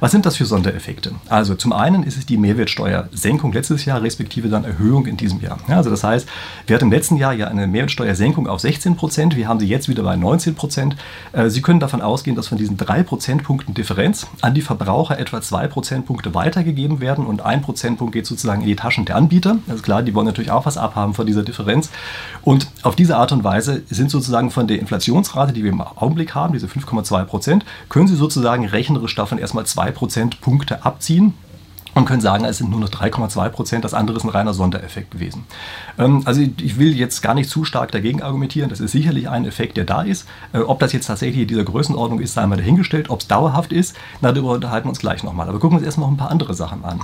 Was 0.00 0.10
sind 0.10 0.26
das 0.26 0.36
für 0.36 0.44
Sondereffekte? 0.44 1.12
Also 1.28 1.54
zum 1.54 1.72
einen 1.72 2.02
ist 2.02 2.18
es 2.18 2.26
die 2.26 2.36
Mehrwertsteuersenkung 2.36 3.52
letztes 3.52 3.84
Jahr, 3.84 4.02
respektive 4.02 4.48
dann 4.48 4.64
Erhöhung 4.64 5.06
in 5.06 5.16
diesem 5.16 5.40
Jahr. 5.40 5.60
Ja, 5.68 5.76
also 5.76 5.90
das 5.90 6.02
heißt, 6.02 6.28
wir 6.66 6.74
hatten 6.74 6.86
im 6.86 6.92
letzten 6.92 7.16
Jahr 7.16 7.32
ja 7.32 7.46
eine 7.46 7.68
Mehrwertsteuersenkung 7.68 8.48
auf 8.48 8.58
16 8.58 8.96
Prozent, 8.96 9.36
wir 9.36 9.46
haben 9.46 9.60
sie 9.60 9.68
jetzt 9.68 9.88
wieder 9.88 10.02
bei 10.02 10.16
19 10.16 10.56
Prozent. 10.56 10.96
Äh, 11.30 11.48
sie 11.48 11.62
können 11.62 11.78
davon 11.78 12.02
ausgehen, 12.02 12.34
dass 12.34 12.48
von 12.48 12.58
diesen 12.58 12.76
drei 12.76 13.04
Prozentpunkten 13.04 13.72
Differenz 13.72 14.26
an 14.40 14.54
die 14.54 14.62
Verbraucher 14.62 15.16
etwa 15.16 15.40
zwei 15.40 15.68
Prozentpunkte 15.68 16.34
weitergegeben 16.34 17.00
werden 17.00 17.24
und 17.24 17.42
ein 17.42 17.62
Prozent 17.62 17.99
Prozentpunkt 18.00 18.14
geht 18.14 18.26
sozusagen 18.26 18.62
in 18.62 18.68
die 18.68 18.76
Taschen 18.76 19.04
der 19.04 19.16
Anbieter. 19.16 19.58
Das 19.66 19.76
ist 19.76 19.82
klar, 19.82 20.02
die 20.02 20.14
wollen 20.14 20.26
natürlich 20.26 20.50
auch 20.50 20.64
was 20.64 20.78
abhaben 20.78 21.14
von 21.14 21.26
dieser 21.26 21.42
Differenz. 21.42 21.90
Und 22.42 22.68
auf 22.82 22.96
diese 22.96 23.16
Art 23.16 23.32
und 23.32 23.44
Weise 23.44 23.82
sind 23.90 24.10
sozusagen 24.10 24.50
von 24.50 24.66
der 24.66 24.78
Inflationsrate, 24.78 25.52
die 25.52 25.62
wir 25.62 25.70
im 25.70 25.80
Augenblick 25.80 26.34
haben, 26.34 26.54
diese 26.54 26.66
5,2 26.66 27.24
Prozent, 27.24 27.64
können 27.88 28.08
Sie 28.08 28.16
sozusagen 28.16 28.66
rechnerisch 28.66 29.14
davon 29.14 29.38
erstmal 29.38 29.66
zwei 29.66 29.90
Prozentpunkte 29.90 30.84
abziehen 30.84 31.34
und 31.94 32.04
können 32.04 32.20
sagen, 32.20 32.44
es 32.44 32.58
sind 32.58 32.70
nur 32.70 32.80
noch 32.80 32.88
3,2 32.88 33.48
Prozent, 33.48 33.84
das 33.84 33.94
andere 33.94 34.16
ist 34.16 34.24
ein 34.24 34.30
reiner 34.30 34.54
Sondereffekt 34.54 35.10
gewesen. 35.10 35.44
Ähm, 35.98 36.22
also 36.24 36.40
ich 36.40 36.78
will 36.78 36.94
jetzt 36.96 37.20
gar 37.22 37.34
nicht 37.34 37.50
zu 37.50 37.64
stark 37.64 37.92
dagegen 37.92 38.22
argumentieren, 38.22 38.70
das 38.70 38.80
ist 38.80 38.92
sicherlich 38.92 39.28
ein 39.28 39.44
Effekt, 39.44 39.76
der 39.76 39.84
da 39.84 40.02
ist. 40.02 40.26
Äh, 40.52 40.58
ob 40.58 40.78
das 40.80 40.92
jetzt 40.92 41.06
tatsächlich 41.06 41.42
in 41.42 41.48
dieser 41.48 41.64
Größenordnung 41.64 42.20
ist, 42.20 42.34
sei 42.34 42.46
mal 42.46 42.56
dahingestellt. 42.56 43.10
Ob 43.10 43.20
es 43.20 43.28
dauerhaft 43.28 43.72
ist, 43.72 43.96
darüber 44.20 44.52
unterhalten 44.52 44.86
wir 44.86 44.90
uns 44.90 45.00
gleich 45.00 45.22
nochmal. 45.22 45.48
Aber 45.48 45.58
gucken 45.58 45.76
wir 45.76 45.78
uns 45.78 45.86
erstmal 45.86 46.08
noch 46.08 46.14
ein 46.14 46.18
paar 46.18 46.30
andere 46.30 46.54
Sachen 46.54 46.84
an. 46.84 47.00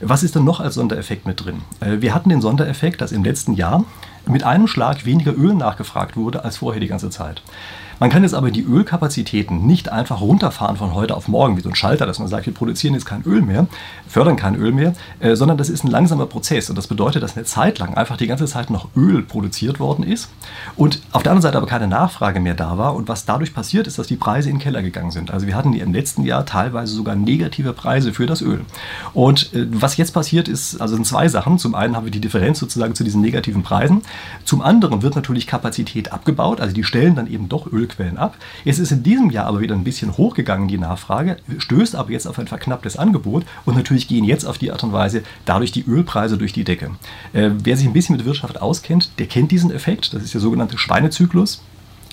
Was 0.00 0.22
ist 0.22 0.34
denn 0.34 0.44
noch 0.44 0.60
als 0.60 0.74
Sondereffekt 0.74 1.26
mit 1.26 1.44
drin? 1.44 1.62
Äh, 1.80 2.00
wir 2.00 2.14
hatten 2.14 2.28
den 2.28 2.40
Sondereffekt, 2.40 3.00
dass 3.00 3.12
im 3.12 3.24
letzten 3.24 3.54
Jahr 3.54 3.84
mit 4.26 4.42
einem 4.42 4.66
Schlag 4.66 5.04
weniger 5.04 5.36
Öl 5.36 5.54
nachgefragt 5.54 6.16
wurde 6.16 6.44
als 6.44 6.58
vorher 6.58 6.80
die 6.80 6.88
ganze 6.88 7.10
Zeit. 7.10 7.42
Man 8.00 8.10
kann 8.10 8.22
jetzt 8.22 8.34
aber 8.34 8.50
die 8.50 8.62
Ölkapazitäten 8.62 9.66
nicht 9.66 9.90
einfach 9.90 10.20
runterfahren 10.20 10.76
von 10.76 10.94
heute 10.94 11.16
auf 11.16 11.28
morgen, 11.28 11.56
wie 11.56 11.60
so 11.60 11.68
ein 11.68 11.74
Schalter, 11.74 12.06
dass 12.06 12.18
man 12.18 12.28
sagt, 12.28 12.46
wir 12.46 12.54
produzieren 12.54 12.94
jetzt 12.94 13.06
kein 13.06 13.22
Öl 13.22 13.42
mehr, 13.42 13.66
fördern 14.08 14.36
kein 14.36 14.56
Öl 14.56 14.72
mehr, 14.72 14.94
äh, 15.20 15.36
sondern 15.36 15.58
das 15.58 15.68
ist 15.68 15.84
ein 15.84 15.90
langsamer 15.90 16.26
Prozess. 16.26 16.68
Und 16.68 16.76
das 16.76 16.86
bedeutet, 16.86 17.22
dass 17.22 17.36
eine 17.36 17.44
Zeit 17.44 17.78
lang 17.78 17.94
einfach 17.94 18.16
die 18.16 18.26
ganze 18.26 18.46
Zeit 18.46 18.70
noch 18.70 18.88
Öl 18.96 19.22
produziert 19.22 19.80
worden 19.80 20.04
ist 20.04 20.28
und 20.76 21.00
auf 21.12 21.22
der 21.22 21.32
anderen 21.32 21.42
Seite 21.42 21.56
aber 21.58 21.66
keine 21.66 21.86
Nachfrage 21.86 22.40
mehr 22.40 22.54
da 22.54 22.78
war. 22.78 22.94
Und 22.94 23.08
was 23.08 23.24
dadurch 23.24 23.54
passiert 23.54 23.86
ist, 23.86 23.98
dass 23.98 24.06
die 24.06 24.16
Preise 24.16 24.50
in 24.50 24.56
den 24.56 24.62
Keller 24.62 24.82
gegangen 24.82 25.10
sind. 25.10 25.30
Also 25.30 25.46
wir 25.46 25.54
hatten 25.54 25.72
im 25.72 25.92
letzten 25.92 26.24
Jahr 26.24 26.44
teilweise 26.46 26.94
sogar 26.94 27.14
negative 27.14 27.72
Preise 27.72 28.12
für 28.12 28.26
das 28.26 28.42
Öl. 28.42 28.60
Und 29.12 29.52
äh, 29.54 29.66
was 29.70 29.96
jetzt 29.96 30.12
passiert 30.12 30.48
ist, 30.48 30.80
also 30.80 30.94
sind 30.94 31.06
zwei 31.06 31.28
Sachen. 31.28 31.58
Zum 31.58 31.74
einen 31.74 31.96
haben 31.96 32.04
wir 32.04 32.12
die 32.12 32.20
Differenz 32.20 32.58
sozusagen 32.58 32.94
zu 32.94 33.04
diesen 33.04 33.20
negativen 33.20 33.62
Preisen. 33.62 34.02
Zum 34.44 34.62
anderen 34.62 35.02
wird 35.02 35.14
natürlich 35.14 35.46
Kapazität 35.46 36.12
abgebaut. 36.12 36.60
Also 36.60 36.74
die 36.74 36.84
stellen 36.84 37.14
dann 37.14 37.26
eben 37.26 37.48
doch 37.48 37.70
Öl 37.72 37.83
Ölquellen 37.84 38.18
ab. 38.18 38.36
Es 38.64 38.78
ist 38.78 38.92
in 38.92 39.02
diesem 39.02 39.30
Jahr 39.30 39.46
aber 39.46 39.60
wieder 39.60 39.74
ein 39.74 39.84
bisschen 39.84 40.16
hochgegangen, 40.16 40.68
die 40.68 40.78
Nachfrage, 40.78 41.36
stößt 41.58 41.94
aber 41.96 42.10
jetzt 42.10 42.26
auf 42.26 42.38
ein 42.38 42.46
verknapptes 42.46 42.96
Angebot 42.96 43.44
und 43.64 43.76
natürlich 43.76 44.08
gehen 44.08 44.24
jetzt 44.24 44.44
auf 44.44 44.58
die 44.58 44.72
Art 44.72 44.82
und 44.82 44.92
Weise 44.92 45.22
dadurch 45.44 45.72
die 45.72 45.84
Ölpreise 45.86 46.38
durch 46.38 46.52
die 46.52 46.64
Decke. 46.64 46.90
Äh, 47.32 47.50
wer 47.62 47.76
sich 47.76 47.86
ein 47.86 47.92
bisschen 47.92 48.16
mit 48.16 48.24
Wirtschaft 48.24 48.60
auskennt, 48.60 49.10
der 49.18 49.26
kennt 49.26 49.50
diesen 49.50 49.70
Effekt. 49.70 50.12
Das 50.14 50.22
ist 50.22 50.34
der 50.34 50.40
sogenannte 50.40 50.78
Schweinezyklus. 50.78 51.62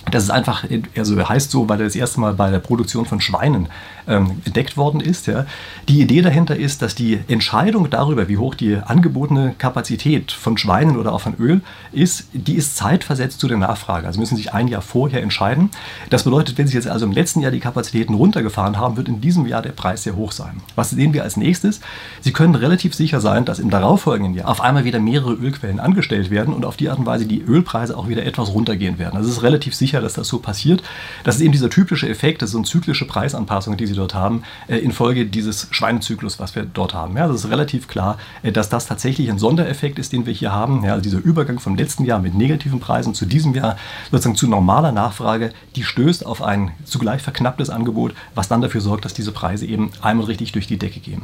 Das 0.10 0.24
ist 0.24 0.32
einfach, 0.32 0.66
also 0.98 1.30
heißt 1.30 1.52
so, 1.52 1.70
weil 1.70 1.80
er 1.80 1.86
das 1.86 1.96
erste 1.96 2.20
Mal 2.20 2.34
bei 2.34 2.50
der 2.50 2.60
Produktion 2.60 3.06
von 3.06 3.22
Schweinen 3.22 3.68
ähm, 4.08 4.42
entdeckt 4.46 4.76
worden 4.76 5.00
ist. 5.00 5.28
Ja. 5.28 5.46
Die 5.88 6.02
Idee 6.02 6.22
dahinter 6.22 6.56
ist, 6.56 6.82
dass 6.82 6.96
die 6.96 7.20
Entscheidung 7.28 7.90
darüber, 7.90 8.28
wie 8.28 8.38
hoch 8.38 8.56
die 8.56 8.78
angebotene 8.78 9.54
Kapazität 9.58 10.32
von 10.32 10.58
Schweinen 10.58 10.98
oder 10.98 11.14
auch 11.14 11.22
von 11.22 11.36
Öl 11.36 11.62
ist, 11.92 12.26
die 12.34 12.56
ist 12.56 12.76
zeitversetzt 12.78 13.40
zu 13.40 13.48
der 13.48 13.58
Nachfrage. 13.58 14.08
Also 14.08 14.20
müssen 14.20 14.38
sich 14.38 14.54
ein 14.54 14.68
Jahr 14.68 14.82
vorher 14.82 15.22
entscheiden. 15.22 15.70
Das 16.10 16.24
bedeutet, 16.24 16.58
wenn 16.58 16.68
Sie 16.68 16.76
jetzt 16.76 16.88
also 16.88 17.06
im 17.06 17.12
letzten 17.12 17.42
Jahr 17.42 17.52
die 17.52 17.60
Kapazitäten 17.60 18.16
runtergefahren 18.16 18.78
haben, 18.78 18.98
wird 18.98 19.08
in 19.08 19.22
diesem 19.22 19.46
Jahr 19.46 19.62
der 19.62 19.72
Preis 19.72 20.04
sehr 20.04 20.16
hoch 20.16 20.32
sein. 20.32 20.62
Was 20.76 20.90
sehen 20.90 21.14
wir 21.14 21.24
als 21.24 21.38
nächstes? 21.38 21.80
Sie 22.22 22.34
können 22.34 22.56
relativ 22.56 22.96
sicher 22.96 23.22
sein, 23.22 23.46
dass 23.46 23.60
im 23.60 23.70
darauffolgenden 23.70 24.34
Jahr 24.34 24.50
auf 24.50 24.62
einmal 24.62 24.84
wieder 24.84 25.00
mehrere 25.00 25.34
Ölquellen 25.34 25.80
angestellt 25.80 26.32
werden 26.32 26.54
und 26.54 26.66
auf 26.66 26.76
die 26.76 26.90
Art 26.90 26.98
und 27.00 27.06
Weise 27.06 27.26
die 27.26 27.42
Ölpreise 27.42 27.96
auch 27.96 28.08
wieder 28.08 28.26
etwas 28.26 28.54
runtergehen 28.54 28.98
werden. 28.98 29.18
Das 29.18 29.28
ist 29.28 29.44
relativ 29.44 29.76
sicher 29.76 29.91
sicher, 29.92 30.02
dass 30.02 30.14
das 30.14 30.28
so 30.28 30.40
passiert. 30.40 30.82
Das 31.24 31.36
ist 31.36 31.42
eben 31.42 31.52
dieser 31.52 31.70
typische 31.70 32.08
Effekt, 32.08 32.42
das 32.42 32.56
eine 32.56 32.64
zyklische 32.64 33.06
Preisanpassung, 33.06 33.76
die 33.76 33.86
Sie 33.86 33.94
dort 33.94 34.14
haben, 34.14 34.44
äh, 34.68 34.78
infolge 34.78 35.26
dieses 35.26 35.68
Schweinezyklus, 35.72 36.40
was 36.40 36.56
wir 36.56 36.64
dort 36.64 36.94
haben. 36.94 37.18
Ja, 37.18 37.28
das 37.28 37.44
ist 37.44 37.50
relativ 37.50 37.88
klar, 37.88 38.18
äh, 38.42 38.52
dass 38.54 38.70
das 38.70 38.88
tatsächlich 38.88 39.30
ein 39.30 39.38
Sondereffekt 39.38 40.00
ist, 40.00 40.14
den 40.14 40.26
wir 40.26 40.34
hier 40.34 40.54
haben. 40.54 40.84
Ja, 40.86 40.92
also 40.94 41.04
dieser 41.04 41.20
Übergang 41.20 41.60
vom 41.60 41.76
letzten 41.76 42.06
Jahr 42.06 42.20
mit 42.20 42.34
negativen 42.36 42.80
Preisen 42.80 43.14
zu 43.14 43.26
diesem 43.26 43.54
Jahr 43.54 43.76
sozusagen 44.12 44.36
zu 44.36 44.48
normaler 44.48 44.94
Nachfrage, 44.94 45.52
die 45.76 45.84
stößt 45.84 46.26
auf 46.26 46.42
ein 46.42 46.72
zugleich 46.86 47.22
verknapptes 47.22 47.70
Angebot, 47.70 48.14
was 48.34 48.48
dann 48.48 48.62
dafür 48.62 48.82
sorgt, 48.82 49.04
dass 49.04 49.14
diese 49.14 49.34
Preise 49.34 49.66
eben 49.66 49.92
einmal 50.02 50.28
richtig 50.28 50.54
durch 50.54 50.68
die 50.68 50.78
Decke 50.78 51.02
gehen. 51.02 51.24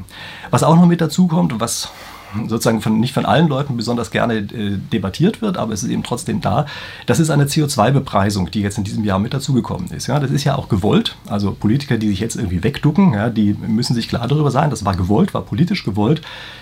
Was 0.49 0.63
auch 0.63 0.75
noch 0.75 0.85
mit 0.85 0.99
dazu 0.99 1.27
kommt 1.27 1.53
und 1.53 1.61
was 1.61 1.91
sozusagen 2.47 2.81
von, 2.81 2.99
nicht 2.99 3.13
von 3.13 3.25
allen 3.25 3.47
Leuten 3.47 3.77
besonders 3.77 4.11
gerne 4.11 4.35
äh, 4.35 4.77
debattiert 4.91 5.41
wird, 5.41 5.57
aber 5.57 5.73
es 5.73 5.83
ist 5.83 5.89
eben 5.89 6.03
trotzdem 6.03 6.41
da. 6.41 6.65
Das 7.05 7.19
ist 7.19 7.29
eine 7.29 7.45
CO2-Bepreisung, 7.45 8.51
die 8.51 8.61
jetzt 8.61 8.77
in 8.77 8.83
diesem 8.83 9.03
Jahr 9.03 9.19
mit 9.19 9.33
dazugekommen 9.33 9.91
ist. 9.91 10.07
Ja, 10.07 10.19
das 10.19 10.31
ist 10.31 10.43
ja 10.43 10.55
auch 10.55 10.69
gewollt. 10.69 11.15
Also 11.27 11.51
Politiker, 11.51 11.97
die 11.97 12.09
sich 12.09 12.19
jetzt 12.19 12.35
irgendwie 12.35 12.63
wegducken, 12.63 13.13
ja, 13.13 13.29
die 13.29 13.53
müssen 13.53 13.93
sich 13.93 14.09
klar 14.09 14.27
darüber 14.27 14.51
sein, 14.51 14.69
das 14.69 14.85
war 14.85 14.95
gewollt, 14.95 15.33
war 15.33 15.41
politisch 15.41 15.83
gewollt, 15.83 16.21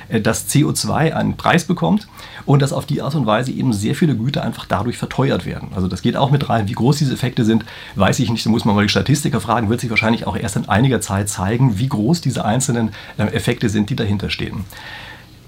äh, 0.09 0.21
dass 0.21 0.49
CO2 0.49 1.13
einen 1.13 1.37
Preis 1.37 1.65
bekommt 1.65 2.07
und 2.45 2.61
dass 2.61 2.73
auf 2.73 2.85
die 2.85 3.01
Art 3.01 3.15
und 3.15 3.25
Weise 3.25 3.51
eben 3.51 3.73
sehr 3.73 3.95
viele 3.95 4.15
Güter 4.15 4.43
einfach 4.43 4.65
dadurch 4.65 4.97
verteuert 4.97 5.45
werden. 5.45 5.69
Also 5.75 5.87
das 5.87 6.01
geht 6.01 6.15
auch 6.15 6.31
mit 6.31 6.49
rein. 6.49 6.67
Wie 6.67 6.73
groß 6.73 6.97
diese 6.97 7.13
Effekte 7.13 7.45
sind, 7.45 7.65
weiß 7.95 8.19
ich 8.19 8.29
nicht. 8.29 8.45
Da 8.45 8.49
muss 8.49 8.65
man 8.65 8.75
mal 8.75 8.83
die 8.83 8.89
Statistiker 8.89 9.41
fragen, 9.41 9.69
wird 9.69 9.81
sich 9.81 9.89
wahrscheinlich 9.89 10.27
auch 10.27 10.37
erst 10.37 10.55
in 10.55 10.69
einiger 10.69 11.01
Zeit 11.01 11.29
zeigen, 11.29 11.79
wie 11.79 11.89
groß 11.89 12.21
diese 12.21 12.45
einzelnen 12.45 12.91
äh, 13.17 13.23
Effekte 13.23 13.69
sind, 13.69 13.89
die 13.89 13.95
dahinter 13.95 14.29
stehen. 14.29 14.65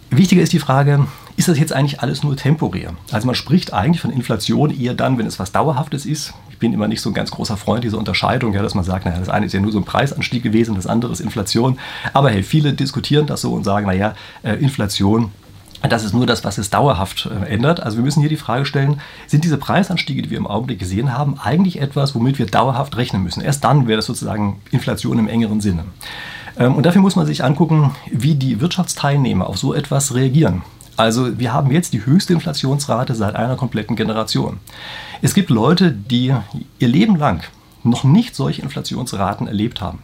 Wichtiger 0.10 0.42
ist 0.42 0.54
die 0.54 0.60
Frage, 0.60 1.06
ist 1.36 1.48
das 1.48 1.60
jetzt 1.60 1.74
eigentlich 1.74 2.00
alles 2.00 2.24
nur 2.24 2.36
temporär? 2.36 2.94
Also 3.12 3.28
man 3.28 3.36
spricht 3.36 3.74
eigentlich 3.74 4.02
von 4.02 4.12
Inflation 4.12 4.78
eher 4.78 4.94
dann, 4.94 5.18
wenn 5.18 5.28
es 5.28 5.38
was 5.38 5.52
Dauerhaftes 5.52 6.06
ist. 6.06 6.34
Ich 6.50 6.58
bin 6.58 6.74
immer 6.74 6.88
nicht 6.88 7.02
so 7.02 7.10
ein 7.10 7.14
ganz 7.14 7.30
großer 7.30 7.58
Freund 7.58 7.84
dieser 7.84 7.98
Unterscheidung, 7.98 8.54
ja, 8.54 8.62
dass 8.64 8.74
man 8.74 8.84
sagt, 8.84 9.06
naja, 9.06 9.20
das 9.20 9.30
eine 9.30 9.46
ist 9.46 9.54
ja 9.54 9.60
nur 9.60 9.72
so 9.72 9.78
ein 9.78 9.86
Preisanstieg 9.86 10.42
gewesen, 10.42 10.76
das 10.76 10.88
andere 10.88 11.12
ist 11.12 11.20
Inflation. 11.20 11.78
Aber 12.14 12.32
hey, 12.32 12.42
viele 12.42 12.74
diskutieren 12.74 13.28
das 13.28 13.42
so 13.42 13.54
und 13.54 13.64
sagen, 13.64 13.86
naja, 13.86 14.16
äh, 14.44 14.54
Inflation 14.54 15.32
das 15.84 16.04
ist 16.04 16.14
nur 16.14 16.26
das, 16.26 16.44
was 16.44 16.58
es 16.58 16.70
dauerhaft 16.70 17.28
äh, 17.28 17.54
ändert. 17.54 17.82
Also 17.82 17.98
wir 17.98 18.04
müssen 18.04 18.20
hier 18.20 18.30
die 18.30 18.36
Frage 18.38 18.66
stellen, 18.66 19.00
sind 19.28 19.44
diese 19.44 19.58
Preisanstiege, 19.58 20.22
die 20.22 20.32
wir 20.32 20.38
im 20.38 20.48
Augenblick 20.48 20.80
gesehen 20.80 21.16
haben, 21.16 21.40
eigentlich 21.40 21.80
etwas, 21.80 22.16
womit 22.16 22.40
wir 22.40 22.48
dauerhaft 22.48 22.98
rechnen 22.98 23.24
müssen? 23.24 23.42
Erst 23.42 23.64
dann 23.64 23.88
wäre 23.88 23.98
das 23.98 24.08
sozusagen 24.08 24.60
Inflation 24.72 25.20
im 25.20 25.28
engeren 25.28 25.62
Sinne. 25.62 25.86
Ähm, 26.58 26.76
und 26.76 26.86
dafür 26.86 27.02
muss 27.02 27.16
man 27.16 27.26
sich 27.26 27.44
angucken, 27.44 27.96
wie 28.12 28.36
die 28.36 28.60
Wirtschaftsteilnehmer 28.62 29.48
auf 29.48 29.58
so 29.58 29.74
etwas 29.74 30.14
reagieren. 30.14 30.62
Also 30.96 31.38
wir 31.38 31.54
haben 31.54 31.72
jetzt 31.72 31.94
die 31.94 32.06
höchste 32.06 32.34
Inflationsrate 32.34 33.14
seit 33.14 33.36
einer 33.36 33.56
kompletten 33.56 33.96
Generation. 33.96 34.60
Es 35.22 35.36
gibt 35.36 35.50
Leute, 35.52 35.92
die 35.92 36.34
ihr 36.80 36.88
Leben 36.88 37.18
lang 37.18 37.44
noch 37.84 38.04
nicht 38.04 38.36
solche 38.36 38.64
Inflationsraten 38.64 39.48
erlebt 39.48 39.80
haben. 39.80 40.00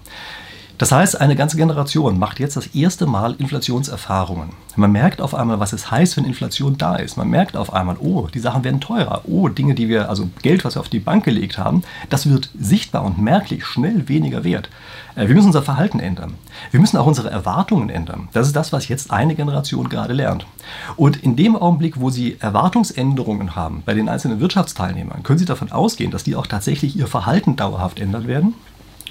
Das 0.83 0.91
heißt, 0.91 1.21
eine 1.21 1.37
ganze 1.37 1.55
Generation 1.55 2.19
macht 2.19 2.41
jetzt 2.41 2.57
das 2.57 2.67
erste 2.75 3.05
Mal 3.05 3.35
Inflationserfahrungen. 3.37 4.49
Man 4.75 4.91
merkt 4.91 5.21
auf 5.21 5.33
einmal, 5.33 5.61
was 5.61 5.71
es 5.71 5.89
heißt, 5.89 6.17
wenn 6.17 6.25
Inflation 6.25 6.77
da 6.77 6.97
ist. 6.97 7.15
Man 7.15 7.29
merkt 7.29 7.55
auf 7.55 7.71
einmal, 7.71 7.95
oh, 8.01 8.27
die 8.27 8.39
Sachen 8.39 8.65
werden 8.65 8.81
teurer. 8.81 9.21
Oh, 9.23 9.47
Dinge, 9.47 9.75
die 9.75 9.87
wir, 9.87 10.09
also 10.09 10.29
Geld, 10.41 10.65
was 10.65 10.75
wir 10.75 10.81
auf 10.81 10.89
die 10.89 10.99
Bank 10.99 11.23
gelegt 11.23 11.57
haben, 11.57 11.83
das 12.09 12.29
wird 12.29 12.49
sichtbar 12.59 13.05
und 13.05 13.17
merklich 13.17 13.65
schnell 13.65 14.09
weniger 14.09 14.43
wert. 14.43 14.69
Äh, 15.15 15.29
wir 15.29 15.35
müssen 15.35 15.47
unser 15.47 15.61
Verhalten 15.61 16.01
ändern. 16.01 16.33
Wir 16.71 16.81
müssen 16.81 16.97
auch 16.97 17.05
unsere 17.05 17.29
Erwartungen 17.29 17.89
ändern. 17.89 18.27
Das 18.33 18.47
ist 18.47 18.55
das, 18.57 18.73
was 18.73 18.89
jetzt 18.89 19.09
eine 19.09 19.35
Generation 19.35 19.87
gerade 19.87 20.13
lernt. 20.13 20.45
Und 20.97 21.15
in 21.15 21.37
dem 21.37 21.55
Augenblick, 21.55 22.01
wo 22.01 22.09
Sie 22.09 22.35
Erwartungsänderungen 22.41 23.55
haben 23.55 23.83
bei 23.85 23.93
den 23.93 24.09
einzelnen 24.09 24.41
Wirtschaftsteilnehmern, 24.41 25.23
können 25.23 25.39
Sie 25.39 25.45
davon 25.45 25.71
ausgehen, 25.71 26.11
dass 26.11 26.25
die 26.25 26.35
auch 26.35 26.47
tatsächlich 26.47 26.97
ihr 26.97 27.07
Verhalten 27.07 27.55
dauerhaft 27.55 28.01
ändern 28.01 28.27
werden. 28.27 28.55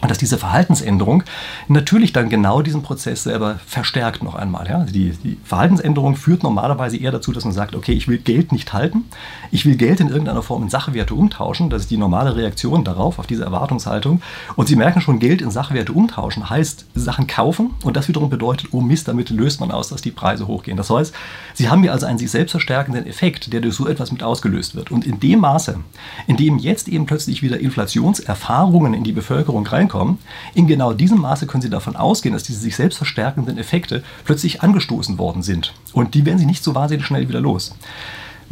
Und 0.02 0.10
dass 0.10 0.18
diese 0.18 0.36
Verhaltensänderung 0.36 1.22
natürlich 1.68 2.12
dann 2.12 2.28
genau 2.28 2.60
diesen 2.60 2.82
Prozess 2.82 3.22
selber 3.22 3.60
verstärkt 3.64 4.24
noch 4.24 4.34
einmal. 4.34 4.66
Ja? 4.68 4.78
Also 4.78 4.92
die, 4.92 5.12
die, 5.22 5.38
Verhaltensänderung 5.44 6.16
führt 6.16 6.42
normalerweise 6.42 6.96
eher 6.96 7.12
dazu, 7.12 7.30
dass 7.30 7.44
man 7.44 7.54
sagt, 7.54 7.76
okay, 7.76 7.92
ich 7.92 8.08
will 8.08 8.18
Geld 8.18 8.50
nicht 8.50 8.72
halten, 8.72 9.04
ich 9.52 9.64
will 9.64 9.76
Geld 9.76 10.00
in 10.00 10.08
irgendeiner 10.08 10.42
Form 10.42 10.64
in 10.64 10.70
Sachwerte 10.70 11.14
umtauschen. 11.14 11.70
Das 11.70 11.82
ist 11.82 11.92
die 11.92 11.98
normale 11.98 12.34
Reaktion 12.34 12.82
darauf, 12.82 13.20
auf 13.20 13.28
diese 13.28 13.44
Erwartungshaltung. 13.44 14.22
Und 14.56 14.66
Sie 14.66 14.74
merken 14.74 15.00
schon, 15.00 15.20
Geld 15.20 15.40
in 15.40 15.52
Sachwerte 15.52 15.92
umtauschen 15.92 16.50
heißt 16.50 16.86
Sachen 16.96 17.28
kaufen 17.28 17.70
und 17.84 17.96
das 17.96 18.08
wiederum 18.08 18.28
bedeutet, 18.28 18.70
oh 18.72 18.80
Mist, 18.80 19.06
damit 19.06 19.30
löst 19.30 19.60
man 19.60 19.70
aus, 19.70 19.88
dass 19.88 20.02
die 20.02 20.10
Preise 20.10 20.48
hochgehen. 20.48 20.76
Das 20.76 20.90
heißt, 20.90 21.14
Sie 21.54 21.68
haben 21.68 21.82
hier 21.82 21.92
also 21.92 22.06
einen 22.06 22.18
sich 22.18 22.32
selbst 22.32 22.50
verstärkenden 22.50 23.06
Effekt, 23.06 23.52
der 23.52 23.60
durch 23.60 23.76
so 23.76 23.86
etwas 23.86 24.10
mit 24.10 24.24
ausgelöst 24.24 24.74
wird. 24.74 24.90
Und 24.90 25.06
in 25.06 25.20
dem 25.20 25.38
Maße, 25.38 25.78
in 26.26 26.36
dem 26.36 26.58
jetzt 26.58 26.88
eben 26.88 27.06
plötzlich 27.06 27.40
wieder 27.40 27.60
Inflationserfahrungen 27.60 28.94
in 28.94 29.04
die 29.04 29.12
Bevölkerung 29.12 29.64
reinkommen, 29.64 29.91
reinkommen. 29.92 30.18
In 30.54 30.66
genau 30.66 30.92
diesem 30.92 31.20
Maße 31.20 31.46
können 31.46 31.62
Sie 31.62 31.70
davon 31.70 31.96
ausgehen, 31.96 32.32
dass 32.32 32.42
diese 32.42 32.60
sich 32.60 32.76
selbst 32.76 32.96
verstärkenden 32.96 33.58
Effekte 33.58 34.02
plötzlich 34.24 34.62
angestoßen 34.62 35.18
worden 35.18 35.42
sind. 35.42 35.74
Und 35.92 36.14
die 36.14 36.24
werden 36.24 36.38
Sie 36.38 36.46
nicht 36.46 36.64
so 36.64 36.74
wahnsinnig 36.74 37.06
schnell 37.06 37.28
wieder 37.28 37.40
los. 37.40 37.74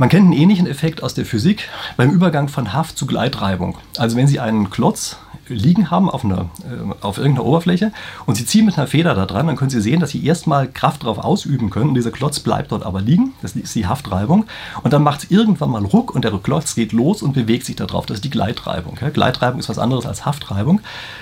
Man 0.00 0.08
kennt 0.08 0.24
einen 0.24 0.32
ähnlichen 0.32 0.66
Effekt 0.66 1.02
aus 1.02 1.12
der 1.12 1.26
Physik 1.26 1.68
beim 1.98 2.08
Übergang 2.10 2.48
von 2.48 2.72
Haft 2.72 2.96
zu 2.96 3.04
Gleitreibung. 3.04 3.76
Also 3.98 4.16
wenn 4.16 4.26
Sie 4.26 4.40
einen 4.40 4.70
Klotz 4.70 5.18
liegen 5.46 5.90
haben 5.90 6.08
auf, 6.08 6.24
einer, 6.24 6.48
äh, 6.62 7.02
auf 7.02 7.18
irgendeiner 7.18 7.44
Oberfläche 7.44 7.92
und 8.24 8.36
Sie 8.36 8.46
ziehen 8.46 8.64
mit 8.64 8.78
einer 8.78 8.86
Feder 8.86 9.14
da 9.14 9.26
dran, 9.26 9.46
dann 9.46 9.56
können 9.56 9.68
Sie 9.68 9.82
sehen, 9.82 10.00
dass 10.00 10.08
Sie 10.08 10.24
erstmal 10.24 10.68
Kraft 10.68 11.02
darauf 11.02 11.18
ausüben 11.18 11.68
können 11.68 11.90
und 11.90 11.96
dieser 11.96 12.12
Klotz 12.12 12.40
bleibt 12.40 12.72
dort 12.72 12.82
aber 12.86 13.02
liegen. 13.02 13.34
Das 13.42 13.54
ist 13.54 13.74
die 13.74 13.86
Haftreibung. 13.86 14.46
Und 14.82 14.94
dann 14.94 15.02
macht 15.02 15.24
es 15.24 15.30
irgendwann 15.30 15.68
mal 15.68 15.84
Ruck 15.84 16.14
und 16.14 16.24
der 16.24 16.32
Klotz 16.42 16.74
geht 16.74 16.92
los 16.92 17.20
und 17.20 17.34
bewegt 17.34 17.66
sich 17.66 17.76
darauf. 17.76 18.06
Das 18.06 18.14
ist 18.16 18.24
die 18.24 18.30
Gleitreibung. 18.30 18.94
Gleitreibung 19.12 19.60
ist 19.60 19.68
was 19.68 19.78
anderes 19.78 20.06
als 20.06 20.24
Haftreibung. 20.24 20.80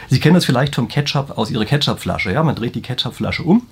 Sie 0.09 0.21
kennen 0.21 0.37
das 0.37 0.45
vielleicht 0.45 0.77
vom 0.77 0.87
Ketchup 0.87 1.37
aus 1.37 1.51
Ihrer 1.51 1.65
Ketchupflasche. 1.65 2.31
Ja? 2.31 2.45
Man 2.45 2.55
dreht 2.55 2.77
die 2.77 2.83
Ketchupflasche 2.83 3.43
um 3.43 3.67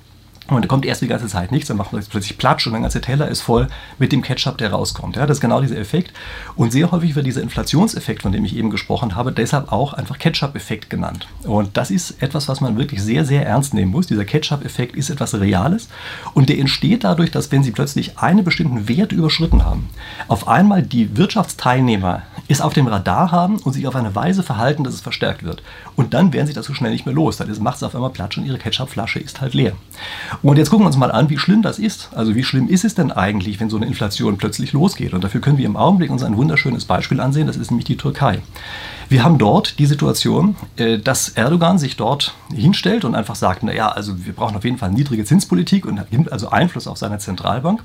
und 0.49 0.63
da 0.63 0.69
kommt 0.69 0.87
erst 0.87 1.03
die 1.03 1.09
ganze 1.09 1.27
Zeit 1.27 1.51
nichts, 1.51 1.69
dann 1.69 1.77
macht 1.77 1.93
man 1.93 2.03
plötzlich 2.05 2.39
Platsch 2.39 2.67
und 2.67 2.73
der 2.73 2.83
ganze 2.83 3.01
Teller 3.01 3.29
ist 3.29 3.41
voll 3.41 3.69
mit 3.99 4.13
dem 4.13 4.23
Ketchup, 4.23 4.59
der 4.59 4.71
rauskommt. 4.71 5.17
Ja, 5.17 5.27
das 5.27 5.39
ist 5.39 5.41
genau 5.41 5.61
dieser 5.61 5.79
Effekt. 5.79 6.13
Und 6.55 6.73
sehr 6.73 6.91
häufig 6.93 7.17
wird 7.17 7.27
dieser 7.27 7.43
Inflationseffekt, 7.43 8.23
von 8.23 8.33
dem 8.33 8.45
ich 8.45 8.57
eben 8.57 8.71
gesprochen 8.71 9.17
habe, 9.17 9.33
deshalb 9.33 9.73
auch 9.73 9.93
einfach 9.93 10.19
Ketchup-Effekt 10.19 10.89
genannt. 10.89 11.27
Und 11.43 11.77
das 11.77 11.91
ist 11.91 12.23
etwas, 12.23 12.49
was 12.49 12.61
man 12.61 12.79
wirklich 12.79 13.03
sehr, 13.03 13.25
sehr 13.25 13.45
ernst 13.45 13.75
nehmen 13.75 13.91
muss. 13.91 14.07
Dieser 14.07 14.25
Ketchup-Effekt 14.25 14.95
ist 14.97 15.11
etwas 15.11 15.35
Reales 15.35 15.89
und 16.35 16.49
der 16.49 16.59
entsteht 16.59 17.05
dadurch, 17.05 17.31
dass 17.31 17.51
wenn 17.51 17.63
Sie 17.63 17.73
plötzlich 17.73 18.19
einen 18.19 18.45
bestimmten 18.45 18.89
Wert 18.89 19.13
überschritten 19.13 19.65
haben, 19.65 19.89
auf 20.29 20.47
einmal 20.47 20.83
die 20.83 21.17
Wirtschaftsteilnehmer 21.17 22.23
es 22.49 22.61
auf 22.61 22.73
dem 22.73 22.87
Radar 22.87 23.33
haben 23.33 23.57
und 23.59 23.73
sich 23.73 23.87
auf 23.87 23.97
eine 23.97 24.15
Weise 24.15 24.43
verhalten, 24.43 24.85
dass 24.85 24.95
es 24.95 25.01
verstärkt 25.01 25.43
wird. 25.43 25.63
Und 25.97 26.15
dann 26.15 26.33
werden 26.33 26.47
sie 26.47 26.53
das 26.53 26.67
so 26.67 26.75
schnell 26.75 26.93
nicht 26.93 27.07
mehr 27.07 27.15
los. 27.15 27.37
Dann 27.37 27.51
macht 27.63 27.77
es 27.77 27.83
auf 27.83 27.95
einmal 27.95 28.11
Platsch 28.11 28.39
und 28.39 28.47
ihre 28.47 28.59
Ketchupflasche 28.59 29.19
ist 29.19 29.41
halt 29.41 29.55
leer. 29.55 29.73
Und 30.43 30.57
jetzt 30.57 30.71
gucken 30.71 30.85
wir 30.85 30.89
uns 30.89 30.97
mal 30.97 31.11
an, 31.11 31.29
wie 31.31 31.39
schlimm 31.39 31.63
das 31.63 31.79
ist. 31.79 32.11
Also 32.15 32.35
wie 32.35 32.45
schlimm 32.45 32.69
ist 32.69 32.85
es 32.85 32.95
denn 32.95 33.11
eigentlich, 33.11 33.59
wenn 33.61 33.71
so 33.71 33.77
eine 33.77 33.87
Inflation 33.87 34.39
plötzlich 34.39 34.73
losgeht? 34.73 35.13
Und 35.13 35.25
dafür 35.25 35.41
können 35.41 35.59
wir 35.59 35.67
im 35.67 35.77
Augenblick 35.77 36.11
uns 36.11 36.23
ein 36.23 36.37
wunderschönes 36.37 36.85
Beispiel 36.85 37.21
ansehen. 37.21 37.47
Das 37.47 37.57
ist 37.57 37.71
nämlich 37.71 37.87
die 37.87 37.97
Türkei. 37.97 38.43
Wir 39.09 39.23
haben 39.23 39.39
dort 39.39 39.79
die 39.79 39.87
Situation, 39.87 40.57
äh, 40.77 40.99
dass 40.99 41.29
Erdogan 41.31 41.79
sich 41.79 41.97
dort 41.97 42.35
hinstellt 42.53 43.05
und 43.05 43.15
einfach 43.15 43.37
sagt, 43.37 43.63
naja, 43.63 43.89
also 43.89 44.25
wir 44.27 44.33
brauchen 44.33 44.57
auf 44.57 44.65
jeden 44.65 44.79
Fall 44.79 44.91
niedrige 44.91 45.25
Zinspolitik 45.25 45.87
und 45.87 46.01
nimmt 46.11 46.33
also 46.33 46.51
Einfluss 46.51 46.89
auf 46.89 46.99
seine 46.99 47.19
Zentralbank. 47.19 47.83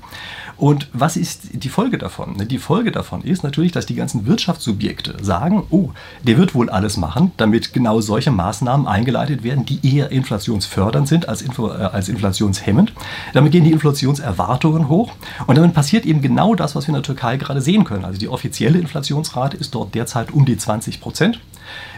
Und 0.56 0.88
was 0.92 1.16
ist 1.16 1.48
die 1.52 1.68
Folge 1.68 1.98
davon? 1.98 2.36
Die 2.48 2.58
Folge 2.58 2.90
davon 2.90 3.22
ist 3.22 3.44
natürlich, 3.44 3.72
dass 3.72 3.86
die 3.86 3.94
ganzen 3.94 4.26
Wirtschaftssubjekte 4.52 5.16
sagen, 5.22 5.64
oh, 5.70 5.90
der 6.22 6.36
wird 6.36 6.54
wohl 6.54 6.68
alles 6.68 6.96
machen, 6.96 7.32
damit 7.36 7.72
genau 7.72 8.00
solche 8.00 8.30
Maßnahmen 8.30 8.86
eingeleitet 8.86 9.42
werden, 9.42 9.64
die 9.64 9.80
eher 9.82 10.10
inflationsfördernd 10.10 11.08
sind 11.08 11.28
als, 11.28 11.42
Info, 11.42 11.68
äh, 11.68 11.72
als 11.72 12.08
inflationshemmend. 12.08 12.92
Damit 13.32 13.52
gehen 13.52 13.64
die 13.64 13.72
Inflationserwartungen 13.72 14.88
hoch 14.88 15.12
und 15.46 15.56
damit 15.56 15.74
passiert 15.74 16.04
eben 16.04 16.20
genau 16.20 16.54
das, 16.54 16.74
was 16.74 16.84
wir 16.84 16.88
in 16.88 16.94
der 16.94 17.02
Türkei 17.02 17.36
gerade 17.36 17.60
sehen 17.60 17.84
können. 17.84 18.04
Also 18.04 18.18
die 18.18 18.28
offizielle 18.28 18.78
Inflationsrate 18.78 19.56
ist 19.56 19.74
dort 19.74 19.94
derzeit 19.94 20.32
um 20.32 20.44
die 20.44 20.56
20 20.56 21.00
Prozent. 21.00 21.40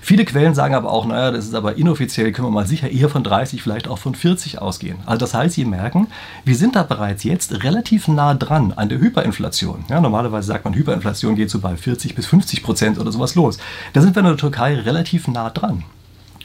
Viele 0.02 0.24
Quellen 0.24 0.54
sagen 0.54 0.74
aber 0.74 0.92
auch, 0.92 1.06
naja, 1.06 1.30
das 1.30 1.46
ist 1.46 1.54
aber 1.54 1.78
inoffiziell, 1.78 2.32
können 2.32 2.48
wir 2.48 2.52
mal 2.52 2.66
sicher 2.66 2.90
eher 2.90 3.08
von 3.08 3.24
30, 3.24 3.62
vielleicht 3.62 3.88
auch 3.88 3.98
von 3.98 4.14
40 4.14 4.60
ausgehen. 4.60 4.98
Also 5.06 5.18
das 5.18 5.34
heißt, 5.34 5.54
Sie 5.54 5.64
merken, 5.64 6.08
wir 6.44 6.56
sind 6.56 6.76
da 6.76 6.82
bereits 6.82 7.24
jetzt 7.24 7.64
relativ 7.64 8.08
nah 8.08 8.34
dran 8.34 8.72
an 8.72 8.88
der 8.88 8.98
Hyperinflation. 8.98 9.84
Ja, 9.88 10.00
normalerweise 10.00 10.48
sagt 10.48 10.64
man, 10.64 10.74
Hyperinflation 10.74 11.36
geht 11.36 11.50
so 11.50 11.60
bei 11.60 11.76
40 11.76 12.14
bis 12.14 12.26
50 12.26 12.43
Prozent 12.62 12.98
oder 12.98 13.12
sowas 13.12 13.34
los. 13.34 13.58
Da 13.92 14.00
sind 14.00 14.14
wir 14.14 14.20
in 14.20 14.26
der 14.26 14.36
Türkei 14.36 14.74
relativ 14.76 15.28
nah 15.28 15.50
dran. 15.50 15.84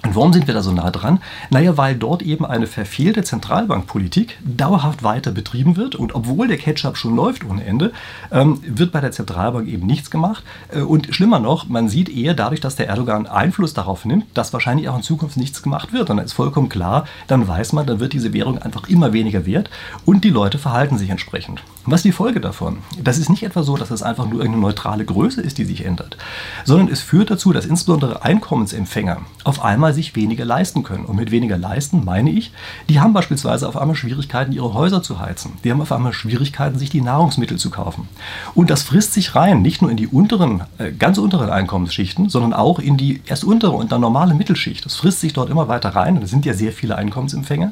Und 0.03 0.15
warum 0.15 0.31
sind 0.31 0.47
wir 0.47 0.53
da 0.53 0.61
so 0.61 0.71
nah 0.71 0.91
dran? 0.91 1.19
Naja, 1.49 1.75
weil 1.75 1.95
dort 1.95 2.21
eben 2.21 2.45
eine 2.45 2.67
verfehlte 2.67 3.23
Zentralbankpolitik 3.23 4.37
dauerhaft 4.43 5.03
weiter 5.03 5.31
betrieben 5.31 5.75
wird 5.75 5.95
und 5.95 6.15
obwohl 6.15 6.47
der 6.47 6.57
Ketchup 6.57 6.95
schon 6.95 7.15
läuft 7.15 7.43
ohne 7.43 7.65
Ende, 7.65 7.91
ähm, 8.31 8.61
wird 8.65 8.93
bei 8.93 9.01
der 9.01 9.11
Zentralbank 9.11 9.67
eben 9.67 9.85
nichts 9.85 10.09
gemacht. 10.09 10.43
Äh, 10.73 10.81
und 10.81 11.13
schlimmer 11.13 11.39
noch, 11.39 11.67
man 11.67 11.89
sieht 11.89 12.07
eher 12.07 12.33
dadurch, 12.33 12.61
dass 12.61 12.77
der 12.77 12.87
Erdogan 12.87 13.27
Einfluss 13.27 13.73
darauf 13.73 14.05
nimmt, 14.05 14.25
dass 14.35 14.53
wahrscheinlich 14.53 14.87
auch 14.87 14.95
in 14.95 15.03
Zukunft 15.03 15.35
nichts 15.35 15.61
gemacht 15.61 15.91
wird. 15.91 16.09
Und 16.09 16.17
dann 16.17 16.25
ist 16.25 16.33
vollkommen 16.33 16.69
klar, 16.69 17.05
dann 17.27 17.47
weiß 17.47 17.73
man, 17.73 17.85
dann 17.85 17.99
wird 17.99 18.13
diese 18.13 18.31
Währung 18.31 18.57
einfach 18.57 18.87
immer 18.87 19.11
weniger 19.11 19.45
wert 19.45 19.69
und 20.05 20.23
die 20.23 20.29
Leute 20.29 20.59
verhalten 20.59 20.97
sich 20.97 21.09
entsprechend. 21.09 21.61
Was 21.85 21.99
ist 21.99 22.05
die 22.05 22.11
Folge 22.11 22.39
davon? 22.39 22.79
Das 23.01 23.17
ist 23.17 23.29
nicht 23.29 23.43
etwa 23.43 23.63
so, 23.63 23.75
dass 23.75 23.89
es 23.89 24.03
einfach 24.03 24.25
nur 24.25 24.41
irgendeine 24.41 24.61
neutrale 24.61 25.05
Größe 25.05 25.41
ist, 25.41 25.57
die 25.57 25.65
sich 25.65 25.85
ändert, 25.85 26.17
sondern 26.63 26.87
es 26.87 27.01
führt 27.01 27.31
dazu, 27.31 27.51
dass 27.51 27.65
insbesondere 27.65 28.23
Einkommensempfänger 28.23 29.21
auf 29.43 29.63
einmal 29.63 29.88
einmal 29.89 29.93
sich 29.93 30.15
weniger 30.15 30.45
leisten 30.45 30.83
können. 30.83 31.05
Und 31.05 31.15
mit 31.15 31.31
weniger 31.31 31.57
leisten 31.57 32.05
meine 32.05 32.29
ich, 32.29 32.51
die 32.89 32.99
haben 32.99 33.13
beispielsweise 33.13 33.67
auf 33.67 33.75
einmal 33.75 33.95
Schwierigkeiten, 33.95 34.51
ihre 34.51 34.73
Häuser 34.73 35.01
zu 35.01 35.19
heizen. 35.19 35.53
Die 35.63 35.71
haben 35.71 35.81
auf 35.81 35.91
einmal 35.91 36.13
Schwierigkeiten, 36.13 36.77
sich 36.77 36.89
die 36.89 37.01
Nahrungsmittel 37.01 37.57
zu 37.57 37.69
kaufen. 37.69 38.07
Und 38.53 38.69
das 38.69 38.83
frisst 38.83 39.13
sich 39.13 39.35
rein, 39.35 39.61
nicht 39.61 39.81
nur 39.81 39.89
in 39.89 39.97
die 39.97 40.07
unteren, 40.07 40.61
äh, 40.77 40.91
ganz 40.91 41.17
unteren 41.17 41.49
Einkommensschichten, 41.49 42.29
sondern 42.29 42.53
auch 42.53 42.79
in 42.79 42.97
die 42.97 43.21
erst 43.25 43.43
untere 43.43 43.71
und 43.71 43.91
dann 43.91 44.01
normale 44.01 44.35
Mittelschicht. 44.35 44.85
Das 44.85 44.95
frisst 44.95 45.21
sich 45.21 45.33
dort 45.33 45.49
immer 45.49 45.67
weiter 45.67 45.89
rein. 45.89 46.17
Und 46.17 46.23
es 46.23 46.29
sind 46.29 46.45
ja 46.45 46.53
sehr 46.53 46.71
viele 46.71 46.95
Einkommensempfänger. 46.95 47.71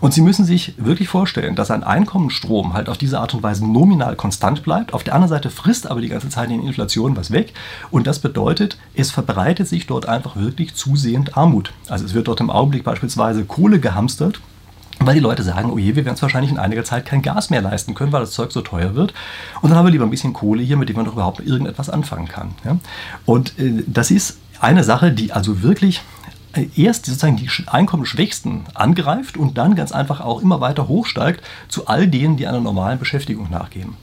Und 0.00 0.12
Sie 0.12 0.20
müssen 0.20 0.44
sich 0.44 0.74
wirklich 0.76 1.08
vorstellen, 1.08 1.54
dass 1.54 1.70
ein 1.70 1.82
Einkommensstrom 1.82 2.74
halt 2.74 2.88
auf 2.88 2.98
diese 2.98 3.20
Art 3.20 3.34
und 3.34 3.42
Weise 3.42 3.66
nominal 3.66 4.16
konstant 4.16 4.62
bleibt. 4.62 4.92
Auf 4.92 5.04
der 5.04 5.14
anderen 5.14 5.30
Seite 5.30 5.50
frisst 5.50 5.90
aber 5.90 6.00
die 6.00 6.08
ganze 6.08 6.28
Zeit 6.28 6.50
in 6.50 6.66
Inflation 6.66 7.16
was 7.16 7.30
weg. 7.30 7.54
Und 7.90 8.06
das 8.06 8.18
bedeutet, 8.18 8.76
es 8.94 9.10
verbreitet 9.10 9.66
sich 9.66 9.86
dort 9.86 10.06
einfach 10.06 10.36
wirklich 10.36 10.74
zusehend 10.74 11.36
Armut. 11.36 11.53
Armut. 11.54 11.72
Also 11.88 12.04
es 12.04 12.14
wird 12.14 12.28
dort 12.28 12.40
im 12.40 12.50
Augenblick 12.50 12.84
beispielsweise 12.84 13.44
Kohle 13.44 13.78
gehamstert, 13.78 14.40
weil 15.00 15.14
die 15.14 15.20
Leute 15.20 15.42
sagen, 15.42 15.70
oh 15.70 15.78
je, 15.78 15.96
wir 15.96 16.04
werden 16.04 16.14
es 16.14 16.22
wahrscheinlich 16.22 16.50
in 16.50 16.58
einiger 16.58 16.84
Zeit 16.84 17.06
kein 17.06 17.22
Gas 17.22 17.50
mehr 17.50 17.62
leisten 17.62 17.94
können, 17.94 18.12
weil 18.12 18.20
das 18.20 18.32
Zeug 18.32 18.52
so 18.52 18.60
teuer 18.60 18.94
wird. 18.94 19.14
Und 19.60 19.70
dann 19.70 19.78
haben 19.78 19.86
wir 19.86 19.92
lieber 19.92 20.04
ein 20.04 20.10
bisschen 20.10 20.32
Kohle 20.32 20.62
hier, 20.62 20.76
mit 20.76 20.88
dem 20.88 20.96
man 20.96 21.04
doch 21.04 21.14
überhaupt 21.14 21.40
irgendetwas 21.40 21.90
anfangen 21.90 22.28
kann. 22.28 22.54
Ja? 22.64 22.76
Und 23.24 23.58
äh, 23.58 23.84
das 23.86 24.10
ist 24.10 24.38
eine 24.60 24.84
Sache, 24.84 25.12
die 25.12 25.32
also 25.32 25.62
wirklich 25.62 26.02
erst 26.76 27.06
sozusagen 27.06 27.36
die 27.36 27.48
Einkommensschwächsten 27.66 28.62
angreift 28.74 29.36
und 29.36 29.58
dann 29.58 29.74
ganz 29.74 29.92
einfach 29.92 30.20
auch 30.20 30.42
immer 30.42 30.60
weiter 30.60 30.88
hochsteigt 30.88 31.42
zu 31.68 31.86
all 31.86 32.06
denen, 32.06 32.36
die 32.36 32.46
einer 32.46 32.60
normalen 32.60 32.98
Beschäftigung 32.98 33.50
nachgehen. 33.50 33.94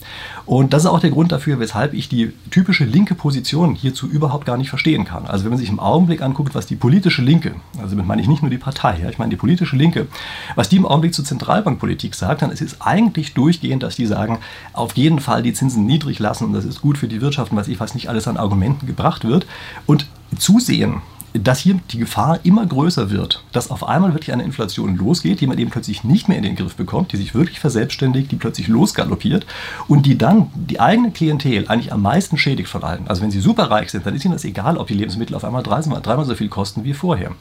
Und 0.45 0.73
das 0.73 0.83
ist 0.83 0.89
auch 0.89 0.99
der 0.99 1.11
Grund 1.11 1.31
dafür, 1.31 1.59
weshalb 1.59 1.93
ich 1.93 2.09
die 2.09 2.33
typische 2.49 2.83
linke 2.83 3.15
Position 3.15 3.75
hierzu 3.75 4.07
überhaupt 4.07 4.45
gar 4.45 4.57
nicht 4.57 4.69
verstehen 4.69 5.05
kann. 5.05 5.25
Also 5.27 5.43
wenn 5.45 5.51
man 5.51 5.59
sich 5.59 5.69
im 5.69 5.79
Augenblick 5.79 6.21
anguckt, 6.21 6.55
was 6.55 6.65
die 6.65 6.75
politische 6.75 7.21
Linke, 7.21 7.55
also 7.77 7.91
damit 7.91 8.07
meine 8.07 8.21
ich 8.21 8.27
nicht 8.27 8.41
nur 8.41 8.51
die 8.51 8.57
Partei, 8.57 8.99
ja, 9.01 9.09
ich 9.09 9.17
meine 9.17 9.29
die 9.29 9.37
politische 9.37 9.75
Linke, 9.75 10.07
was 10.55 10.69
die 10.69 10.77
im 10.77 10.85
Augenblick 10.85 11.13
zur 11.13 11.25
Zentralbankpolitik 11.25 12.15
sagt, 12.15 12.41
dann 12.41 12.51
ist 12.51 12.61
es 12.61 12.81
eigentlich 12.81 13.33
durchgehend, 13.33 13.83
dass 13.83 13.95
die 13.95 14.05
sagen, 14.05 14.39
auf 14.73 14.97
jeden 14.97 15.19
Fall 15.19 15.43
die 15.43 15.53
Zinsen 15.53 15.85
niedrig 15.85 16.19
lassen 16.19 16.45
und 16.45 16.53
das 16.53 16.65
ist 16.65 16.81
gut 16.81 16.97
für 16.97 17.07
die 17.07 17.21
Wirtschaft 17.21 17.51
und 17.51 17.57
was 17.57 17.67
ich 17.67 17.79
was 17.79 17.93
nicht 17.93 18.09
alles 18.09 18.27
an 18.27 18.37
Argumenten 18.37 18.87
gebracht 18.87 19.23
wird. 19.23 19.45
Und 19.85 20.07
zusehen, 20.37 21.01
dass 21.33 21.59
hier 21.59 21.79
die 21.91 21.97
Gefahr 21.97 22.39
immer 22.43 22.65
größer 22.65 23.09
wird, 23.09 23.43
dass 23.51 23.71
auf 23.71 23.87
einmal 23.87 24.13
wirklich 24.13 24.33
eine 24.33 24.43
Inflation 24.43 24.97
losgeht, 24.97 25.41
die 25.41 25.47
man 25.47 25.57
eben 25.57 25.71
plötzlich 25.71 26.03
nicht 26.03 26.27
mehr 26.27 26.37
in 26.37 26.43
den 26.43 26.55
Griff 26.55 26.75
bekommt, 26.75 27.11
die 27.11 27.17
sich 27.17 27.33
wirklich 27.33 27.59
verselbstständigt, 27.59 28.31
die 28.31 28.35
plötzlich 28.35 28.67
losgaloppiert 28.67 29.45
und 29.87 30.05
die 30.05 30.17
dann 30.17 30.49
die 30.55 30.79
eigene 30.79 31.11
Klientel 31.11 31.67
eigentlich 31.67 31.93
am 31.93 32.01
meisten 32.01 32.37
schädigt 32.37 32.69
von 32.69 32.83
allen. 32.83 33.07
Also 33.07 33.21
wenn 33.21 33.31
sie 33.31 33.39
superreich 33.39 33.91
sind, 33.91 34.05
dann 34.05 34.15
ist 34.15 34.25
ihnen 34.25 34.33
das 34.33 34.43
egal, 34.43 34.77
ob 34.77 34.87
die 34.87 34.93
Lebensmittel 34.93 35.35
auf 35.35 35.43
einmal 35.43 35.63
dreimal, 35.63 36.01
dreimal 36.01 36.25
so 36.25 36.35
viel 36.35 36.49
kosten 36.49 36.83
wie 36.83 36.93
vorher. 36.93 37.31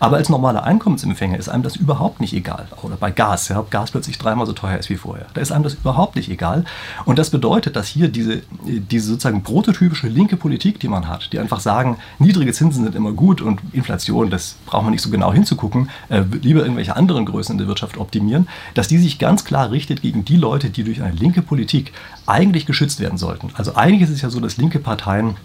Aber 0.00 0.16
als 0.16 0.28
normaler 0.28 0.64
Einkommensempfänger 0.64 1.38
ist 1.38 1.48
einem 1.48 1.62
das 1.62 1.76
überhaupt 1.76 2.20
nicht 2.20 2.34
egal. 2.34 2.68
Oder 2.82 2.96
bei 2.96 3.10
Gas, 3.10 3.48
ja, 3.48 3.58
ob 3.58 3.70
Gas 3.70 3.90
plötzlich 3.90 4.18
dreimal 4.18 4.46
so 4.46 4.52
teuer 4.52 4.78
ist 4.78 4.90
wie 4.90 4.96
vorher. 4.96 5.26
Da 5.34 5.40
ist 5.40 5.52
einem 5.52 5.64
das 5.64 5.74
überhaupt 5.74 6.16
nicht 6.16 6.30
egal. 6.30 6.64
Und 7.04 7.18
das 7.18 7.30
bedeutet, 7.30 7.76
dass 7.76 7.88
hier 7.88 8.08
diese, 8.08 8.42
diese 8.64 9.08
sozusagen 9.08 9.42
prototypische 9.42 10.08
linke 10.08 10.36
Politik, 10.36 10.80
die 10.80 10.88
man 10.88 11.08
hat, 11.08 11.32
die 11.32 11.38
einfach 11.38 11.60
sagen, 11.60 11.96
niedrige 12.18 12.52
Zinsen 12.52 12.84
sind 12.84 12.94
immer 12.94 13.12
gut 13.12 13.37
und 13.40 13.60
Inflation, 13.72 14.30
das 14.30 14.56
braucht 14.66 14.84
man 14.84 14.92
nicht 14.92 15.02
so 15.02 15.10
genau 15.10 15.32
hinzugucken, 15.32 15.90
äh, 16.08 16.22
lieber 16.42 16.60
irgendwelche 16.62 16.96
anderen 16.96 17.24
Größen 17.26 17.52
in 17.52 17.58
der 17.58 17.68
Wirtschaft 17.68 17.96
optimieren, 17.96 18.48
dass 18.74 18.88
die 18.88 18.98
sich 18.98 19.18
ganz 19.18 19.44
klar 19.44 19.70
richtet 19.70 20.02
gegen 20.02 20.24
die 20.24 20.36
Leute, 20.36 20.70
die 20.70 20.84
durch 20.84 21.02
eine 21.02 21.14
linke 21.14 21.42
Politik 21.42 21.92
eigentlich 22.26 22.66
geschützt 22.66 23.00
werden 23.00 23.18
sollten. 23.18 23.50
Also 23.54 23.74
eigentlich 23.74 24.02
ist 24.02 24.14
es 24.14 24.22
ja 24.22 24.30
so, 24.30 24.40
dass 24.40 24.56
linke 24.56 24.78
Parteien 24.78 25.36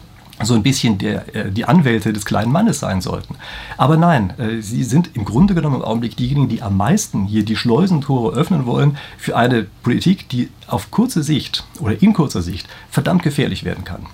so 0.41 0.55
ein 0.55 0.63
bisschen 0.63 0.97
der, 0.97 1.35
äh, 1.35 1.51
die 1.51 1.65
Anwälte 1.65 2.11
des 2.11 2.25
kleinen 2.25 2.51
Mannes 2.51 2.79
sein 2.79 3.01
sollten. 3.01 3.35
Aber 3.77 3.97
nein, 3.97 4.33
äh, 4.39 4.61
sie 4.61 4.83
sind 4.83 5.11
im 5.15 5.25
Grunde 5.25 5.53
genommen 5.53 5.77
im 5.77 5.81
Augenblick 5.83 6.17
diejenigen, 6.17 6.49
die 6.49 6.61
am 6.61 6.75
meisten 6.75 7.25
hier 7.25 7.45
die 7.45 7.55
Schleusentore 7.55 8.35
öffnen 8.35 8.65
wollen 8.65 8.97
für 9.17 9.35
eine 9.35 9.67
Politik, 9.83 10.29
die 10.29 10.49
auf 10.67 10.91
kurze 10.91 11.23
Sicht 11.23 11.63
oder 11.79 12.01
in 12.01 12.13
kurzer 12.13 12.41
Sicht 12.41 12.67
verdammt 12.89 13.23
gefährlich 13.23 13.63
werden 13.63 13.83
kann. 13.83 14.07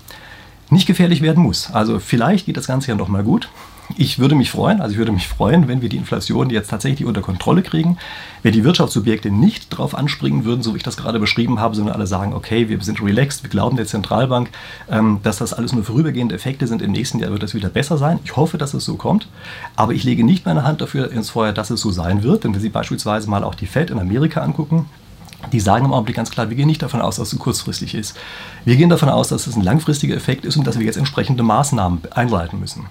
Nicht 0.70 0.86
gefährlich 0.86 1.22
werden 1.22 1.44
muss. 1.44 1.72
Also 1.72 2.00
vielleicht 2.00 2.46
geht 2.46 2.58
das 2.58 2.68
Ganze 2.68 2.90
ja 2.90 2.96
noch 2.96 3.08
mal 3.08 3.24
gut 3.24 3.50
ich 3.98 4.20
würde 4.20 4.36
mich 4.36 4.52
freuen, 4.52 4.82
also 4.82 4.94
ich 4.94 4.98
würde 4.98 5.12
mich 5.12 5.28
freuen, 5.28 5.68
wenn 5.68 5.82
wir 5.82 5.90
die 5.90 5.98
Inflation 5.98 6.50
jetzt 6.50 6.70
tatsächlich 6.70 7.08
unter 7.08 7.22
Kontrolle 7.22 7.64
kriegen, 7.64 7.98
wenn 8.44 8.54
die 8.54 8.64
Wirtschaftssubjekte 8.64 9.32
nicht 9.32 9.74
darauf 9.74 9.96
anspringen 9.96 10.46
würden, 10.46 10.62
so 10.62 10.74
wie 10.74 10.78
ich 10.78 10.84
das 10.84 10.98
gerade 10.98 11.20
beschrieben 11.20 11.60
habe, 11.60 11.76
sondern 11.76 11.96
alle 11.96 12.08
sagen, 12.08 12.34
okay, 12.34 12.70
wir 12.70 12.82
sind 12.82 13.02
relaxed, 13.02 13.44
wir 13.44 13.50
glauben 13.50 13.78
der 13.78 13.88
Zentralbank, 13.88 14.50
ähm, 14.90 15.20
dass 15.24 15.38
das 15.38 15.54
alles 15.54 15.74
nur 15.74 15.84
vorübergehende 15.84 16.36
Effekte 16.36 16.68
sind, 16.68 16.82
im 16.82 16.92
nächsten 16.92 17.20
Jahr 17.20 17.32
wird 17.32 17.44
das 17.44 17.56
wieder 17.56 17.70
besser 17.70 17.98
sein. 17.98 18.20
Ich 18.24 18.36
hoffe, 18.36 18.58
dass 18.58 18.74
es 18.74 18.86
so 18.86 18.96
kommt, 18.96 19.28
aber 19.76 19.94
ich 19.94 20.04
lege 20.04 20.24
nicht 20.24 20.46
meine 20.46 20.64
Hand 20.64 20.82
dafür 20.82 21.12
ins 21.12 21.32
Feuer, 21.32 21.52
dass 21.52 21.70
es 21.70 21.82
so 21.82 21.92
sein 21.92 22.24
wird, 22.24 22.44
denn 22.44 22.54
wenn 22.54 22.62
Sie 22.62 22.70
beispielsweise 22.70 23.30
mal 23.30 23.44
auch 23.44 23.56
die 23.56 23.68
Fed 23.68 23.90
in 23.90 24.00
Amerika 24.00 24.42
angucken, 24.42 24.86
die 25.52 25.60
sagen 25.60 25.86
im 25.86 25.94
Augenblick 25.94 26.16
ganz 26.16 26.32
klar, 26.32 26.50
wir 26.50 26.58
gehen 26.58 26.68
nicht 26.68 26.82
davon 26.82 27.02
aus, 27.02 27.16
dass 27.16 27.34
es 27.34 27.40
kurzfristig 27.40 27.96
ist. 27.96 28.16
Wir 28.66 28.76
gehen 28.76 28.90
davon 28.90 29.10
aus, 29.10 29.30
dass 29.30 29.48
es 29.48 29.56
ein 29.56 29.64
langfristiger 29.64 30.16
Effekt 30.16 30.46
ist 30.46 30.58
und 30.58 30.68
dass 30.68 30.78
wir 30.78 30.86
jetzt 30.86 30.98
entsprechende 30.98 31.44
Maßnahmen 31.44 32.02
einleiten 32.12 32.60
müssen 32.60 32.88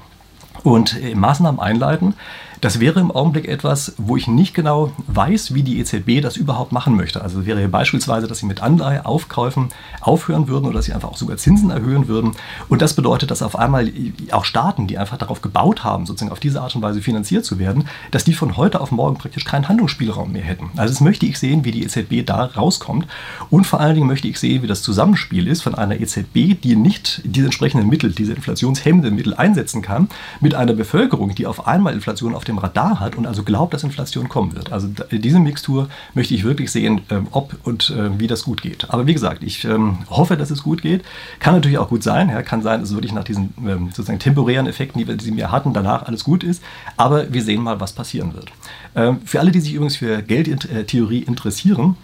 und 0.64 0.96
Maßnahmen 1.14 1.60
einleiten, 1.60 2.14
das 2.60 2.80
wäre 2.80 3.00
im 3.00 3.10
Augenblick 3.10 3.46
etwas, 3.46 3.94
wo 3.98 4.16
ich 4.16 4.26
nicht 4.26 4.54
genau 4.54 4.92
weiß, 5.06 5.54
wie 5.54 5.62
die 5.62 5.78
EZB 5.78 6.20
das 6.22 6.36
überhaupt 6.36 6.72
machen 6.72 6.96
möchte. 6.96 7.22
Also 7.22 7.46
wäre 7.46 7.66
beispielsweise, 7.68 8.26
dass 8.26 8.38
sie 8.38 8.46
mit 8.46 8.62
Anleiheaufkäufen 8.62 9.68
aufhören 10.00 10.48
würden 10.48 10.66
oder 10.66 10.76
dass 10.76 10.86
sie 10.86 10.92
einfach 10.92 11.10
auch 11.10 11.16
sogar 11.16 11.36
Zinsen 11.36 11.70
erhöhen 11.70 12.08
würden. 12.08 12.32
Und 12.68 12.82
das 12.82 12.94
bedeutet, 12.94 13.30
dass 13.30 13.42
auf 13.42 13.58
einmal 13.58 13.92
auch 14.32 14.44
Staaten, 14.44 14.86
die 14.86 14.98
einfach 14.98 15.18
darauf 15.18 15.42
gebaut 15.42 15.84
haben, 15.84 16.06
sozusagen 16.06 16.32
auf 16.32 16.40
diese 16.40 16.60
Art 16.60 16.74
und 16.74 16.82
Weise 16.82 17.00
finanziert 17.02 17.44
zu 17.44 17.58
werden, 17.58 17.84
dass 18.10 18.24
die 18.24 18.32
von 18.32 18.56
heute 18.56 18.80
auf 18.80 18.90
morgen 18.90 19.18
praktisch 19.18 19.44
keinen 19.44 19.68
Handlungsspielraum 19.68 20.32
mehr 20.32 20.42
hätten. 20.42 20.70
Also 20.76 20.92
das 20.92 21.00
möchte 21.00 21.26
ich 21.26 21.38
sehen, 21.38 21.64
wie 21.64 21.72
die 21.72 21.84
EZB 21.84 22.26
da 22.26 22.44
rauskommt. 22.44 23.06
Und 23.50 23.66
vor 23.66 23.80
allen 23.80 23.94
Dingen 23.94 24.06
möchte 24.06 24.28
ich 24.28 24.38
sehen, 24.38 24.62
wie 24.62 24.66
das 24.66 24.82
Zusammenspiel 24.82 25.46
ist 25.46 25.62
von 25.62 25.74
einer 25.74 26.00
EZB, 26.00 26.60
die 26.60 26.76
nicht 26.76 27.20
diese 27.24 27.46
entsprechenden 27.46 27.88
Mittel, 27.88 28.12
diese 28.12 28.32
inflationshemmenden 28.32 29.14
Mittel 29.14 29.34
einsetzen 29.34 29.82
kann, 29.82 30.08
mit 30.40 30.54
einer 30.54 30.72
Bevölkerung, 30.72 31.34
die 31.34 31.46
auf 31.46 31.66
einmal 31.66 31.94
Inflation 31.94 32.34
auf 32.34 32.44
dem 32.48 32.58
Radar 32.58 33.00
hat 33.00 33.16
und 33.16 33.26
also 33.26 33.42
glaubt, 33.42 33.74
dass 33.74 33.84
Inflation 33.84 34.28
kommen 34.28 34.54
wird. 34.54 34.72
Also 34.72 34.88
diese 35.10 35.38
Mixtur 35.38 35.88
möchte 36.14 36.34
ich 36.34 36.44
wirklich 36.44 36.70
sehen, 36.72 37.02
ähm, 37.10 37.28
ob 37.30 37.54
und 37.64 37.90
äh, 37.90 38.18
wie 38.18 38.26
das 38.26 38.44
gut 38.44 38.62
geht. 38.62 38.90
Aber 38.90 39.06
wie 39.06 39.14
gesagt, 39.14 39.42
ich 39.42 39.64
ähm, 39.64 39.98
hoffe, 40.10 40.36
dass 40.36 40.50
es 40.50 40.62
gut 40.62 40.82
geht. 40.82 41.04
Kann 41.38 41.54
natürlich 41.54 41.78
auch 41.78 41.88
gut 41.88 42.02
sein. 42.02 42.28
Ja, 42.28 42.42
kann 42.42 42.62
sein, 42.62 42.80
dass 42.80 42.92
wirklich 42.92 43.12
nach 43.12 43.24
diesen 43.24 43.54
ähm, 43.64 43.86
sozusagen 43.88 44.18
temporären 44.18 44.66
Effekten, 44.66 44.98
die 44.98 45.36
wir, 45.36 45.52
hatten, 45.52 45.72
danach 45.72 46.06
alles 46.06 46.24
gut 46.24 46.42
ist. 46.42 46.62
Aber 46.96 47.32
wir 47.32 47.42
sehen 47.42 47.62
mal, 47.62 47.80
was 47.80 47.92
passieren 47.92 48.32
wird. 48.34 48.50
Für 49.24 49.40
alle, 49.40 49.50
die 49.50 49.60
sich 49.60 49.74
übrigens 49.74 49.96
für 49.96 50.22
Geldtheorie 50.22 51.20
interessieren, 51.20 51.96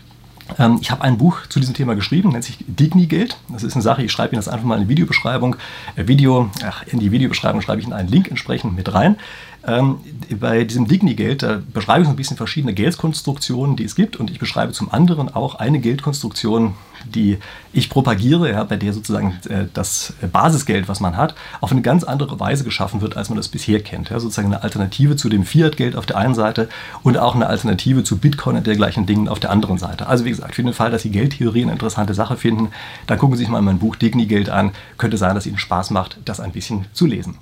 ich 0.81 0.91
habe 0.91 1.03
ein 1.03 1.17
Buch 1.17 1.47
zu 1.49 1.59
diesem 1.59 1.75
Thema 1.75 1.95
geschrieben, 1.95 2.29
nennt 2.29 2.45
sich 2.45 2.59
Digni-Geld. 2.67 3.39
Das 3.49 3.63
ist 3.63 3.75
eine 3.75 3.83
Sache, 3.83 4.03
ich 4.03 4.13
schreibe 4.13 4.35
Ihnen 4.35 4.39
das 4.39 4.49
einfach 4.49 4.67
mal 4.67 4.77
in 4.77 4.83
die 4.83 4.89
Videobeschreibung. 4.91 5.57
Video, 5.97 6.51
ach, 6.63 6.83
in 6.87 7.01
die 7.01 7.11
Videobeschreibung 7.11 7.63
schreibe 7.63 7.81
ich 7.81 7.87
Ihnen 7.87 7.95
einen 7.95 8.09
Link 8.09 8.29
entsprechend 8.29 8.77
mit 8.77 8.93
rein. 8.93 9.17
Ähm, 9.66 9.98
bei 10.40 10.64
diesem 10.64 10.87
Digni-Geld, 10.87 11.42
da 11.42 11.61
beschreibe 11.72 12.03
ich 12.03 12.07
so 12.07 12.12
ein 12.12 12.16
bisschen 12.16 12.37
verschiedene 12.37 12.74
Geldkonstruktionen, 12.74 13.77
die 13.77 13.85
es 13.85 13.94
gibt 13.94 14.16
und 14.16 14.31
ich 14.31 14.38
beschreibe 14.38 14.72
zum 14.72 14.92
anderen 14.92 15.35
auch 15.35 15.55
eine 15.55 15.79
Geldkonstruktion, 15.81 16.74
die 17.07 17.38
ich 17.72 17.88
propagiere, 17.88 18.50
ja, 18.50 18.64
bei 18.64 18.77
der 18.77 18.92
sozusagen 18.92 19.38
äh, 19.48 19.64
das 19.72 20.14
Basisgeld, 20.33 20.88
was 20.88 21.00
man 21.00 21.16
hat, 21.16 21.35
auf 21.61 21.72
eine 21.72 21.83
ganz 21.83 22.05
andere 22.05 22.38
Weise 22.40 22.64
geschaffen 22.64 23.00
wird, 23.00 23.16
als 23.16 23.31
man 23.31 23.37
das 23.37 23.48
bisher 23.48 23.81
kennt. 23.81 24.11
Ja, 24.11 24.20
sozusagen 24.20 24.48
eine 24.48 24.62
Alternative 24.62 25.16
zu 25.16 25.29
dem 25.29 25.44
Fiat-Geld 25.44 25.96
auf 25.96 26.07
der 26.07 26.18
einen 26.18 26.35
Seite 26.35 26.68
und 27.03 27.16
auch 27.16 27.35
eine 27.35 27.46
Alternative 27.46 28.05
zu 28.05 28.18
Bitcoin 28.18 28.57
und 28.57 28.66
dergleichen 28.66 29.07
Dingen 29.07 29.29
auf 29.29 29.40
der 29.40 29.50
anderen 29.50 29.79
Seite. 29.79 30.07
Also 30.07 30.27
wie 30.27 30.31
gesagt, 30.31 30.55
für 30.55 30.62
den 30.62 30.74
Fall, 30.74 30.90
dass 30.90 31.03
Sie 31.03 31.11
Geldtheorie 31.11 31.62
eine 31.62 31.72
interessante 31.72 32.14
Sache 32.14 32.37
finden, 32.37 32.68
dann 33.07 33.18
gucken 33.18 33.37
Sie 33.37 33.44
sich 33.44 33.50
mal 33.50 33.62
mein 33.62 33.79
Buch 33.79 33.96
Digni-Geld 33.96 34.50
an. 34.50 34.72
Könnte 34.98 35.16
sein, 35.16 35.35
dass 35.35 35.46
Ihnen 35.46 35.59
Spaß 35.59 35.90
macht, 35.90 36.18
das 36.24 36.40
ein 36.40 36.53
bisschen 36.53 36.87
zu 36.92 37.07
lesen. 37.07 37.37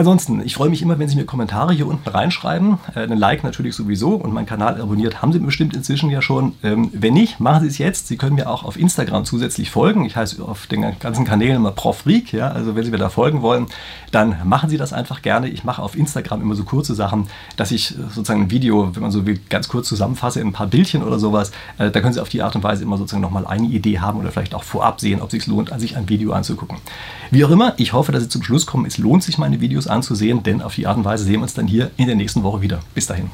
Ansonsten, 0.00 0.40
ich 0.40 0.54
freue 0.54 0.70
mich 0.70 0.80
immer, 0.80 0.98
wenn 0.98 1.10
Sie 1.10 1.16
mir 1.16 1.26
Kommentare 1.26 1.74
hier 1.74 1.86
unten 1.86 2.08
reinschreiben. 2.08 2.78
Äh, 2.94 3.00
einen 3.00 3.18
Like 3.18 3.44
natürlich 3.44 3.76
sowieso 3.76 4.14
und 4.14 4.32
meinen 4.32 4.46
Kanal 4.46 4.80
abonniert 4.80 5.20
haben 5.20 5.30
Sie 5.30 5.38
bestimmt 5.38 5.76
inzwischen 5.76 6.08
ja 6.08 6.22
schon. 6.22 6.54
Ähm, 6.62 6.88
wenn 6.94 7.12
nicht, 7.12 7.38
machen 7.38 7.60
Sie 7.60 7.66
es 7.66 7.76
jetzt. 7.76 8.08
Sie 8.08 8.16
können 8.16 8.36
mir 8.36 8.48
auch 8.48 8.64
auf 8.64 8.78
Instagram 8.78 9.26
zusätzlich 9.26 9.70
folgen. 9.70 10.06
Ich 10.06 10.16
heiße 10.16 10.42
auf 10.42 10.66
den 10.68 10.98
ganzen 10.98 11.26
Kanälen 11.26 11.56
immer 11.56 11.72
Prof 11.72 11.98
Freak. 11.98 12.32
Ja? 12.32 12.48
Also 12.48 12.74
wenn 12.74 12.82
Sie 12.82 12.90
mir 12.90 12.96
da 12.96 13.10
folgen 13.10 13.42
wollen, 13.42 13.66
dann 14.10 14.36
machen 14.44 14.70
Sie 14.70 14.78
das 14.78 14.94
einfach 14.94 15.20
gerne. 15.20 15.50
Ich 15.50 15.64
mache 15.64 15.82
auf 15.82 15.94
Instagram 15.94 16.40
immer 16.40 16.54
so 16.54 16.64
kurze 16.64 16.94
Sachen, 16.94 17.26
dass 17.58 17.70
ich 17.70 17.88
sozusagen 17.88 18.44
ein 18.44 18.50
Video, 18.50 18.94
wenn 18.94 19.02
man 19.02 19.10
so 19.10 19.26
will, 19.26 19.38
ganz 19.50 19.68
kurz 19.68 19.86
zusammenfasse 19.86 20.40
in 20.40 20.46
ein 20.46 20.52
paar 20.54 20.68
Bildchen 20.68 21.02
oder 21.02 21.18
sowas. 21.18 21.52
Äh, 21.76 21.90
da 21.90 22.00
können 22.00 22.14
Sie 22.14 22.22
auf 22.22 22.30
die 22.30 22.40
Art 22.40 22.56
und 22.56 22.62
Weise 22.62 22.84
immer 22.84 22.96
sozusagen 22.96 23.20
nochmal 23.20 23.46
eine 23.46 23.66
Idee 23.66 23.98
haben 23.98 24.18
oder 24.18 24.30
vielleicht 24.30 24.54
auch 24.54 24.64
vorab 24.64 24.98
sehen, 24.98 25.20
ob 25.20 25.26
es 25.26 25.32
sich 25.32 25.46
lohnt, 25.46 25.70
sich 25.78 25.98
ein 25.98 26.08
Video 26.08 26.32
anzugucken. 26.32 26.78
Wie 27.30 27.44
auch 27.44 27.50
immer, 27.50 27.74
ich 27.76 27.92
hoffe, 27.92 28.12
dass 28.12 28.22
Sie 28.22 28.30
zum 28.30 28.42
Schluss 28.42 28.64
kommen. 28.64 28.86
Es 28.86 28.96
lohnt 28.96 29.22
sich, 29.22 29.36
meine 29.36 29.60
Videos 29.60 29.89
anzusehen, 29.90 30.42
denn 30.42 30.62
auf 30.62 30.74
die 30.74 30.86
Art 30.86 30.96
und 30.96 31.04
Weise 31.04 31.24
sehen 31.24 31.36
wir 31.36 31.42
uns 31.42 31.54
dann 31.54 31.66
hier 31.66 31.90
in 31.96 32.06
der 32.06 32.16
nächsten 32.16 32.42
Woche 32.42 32.62
wieder. 32.62 32.80
Bis 32.94 33.06
dahin. 33.06 33.30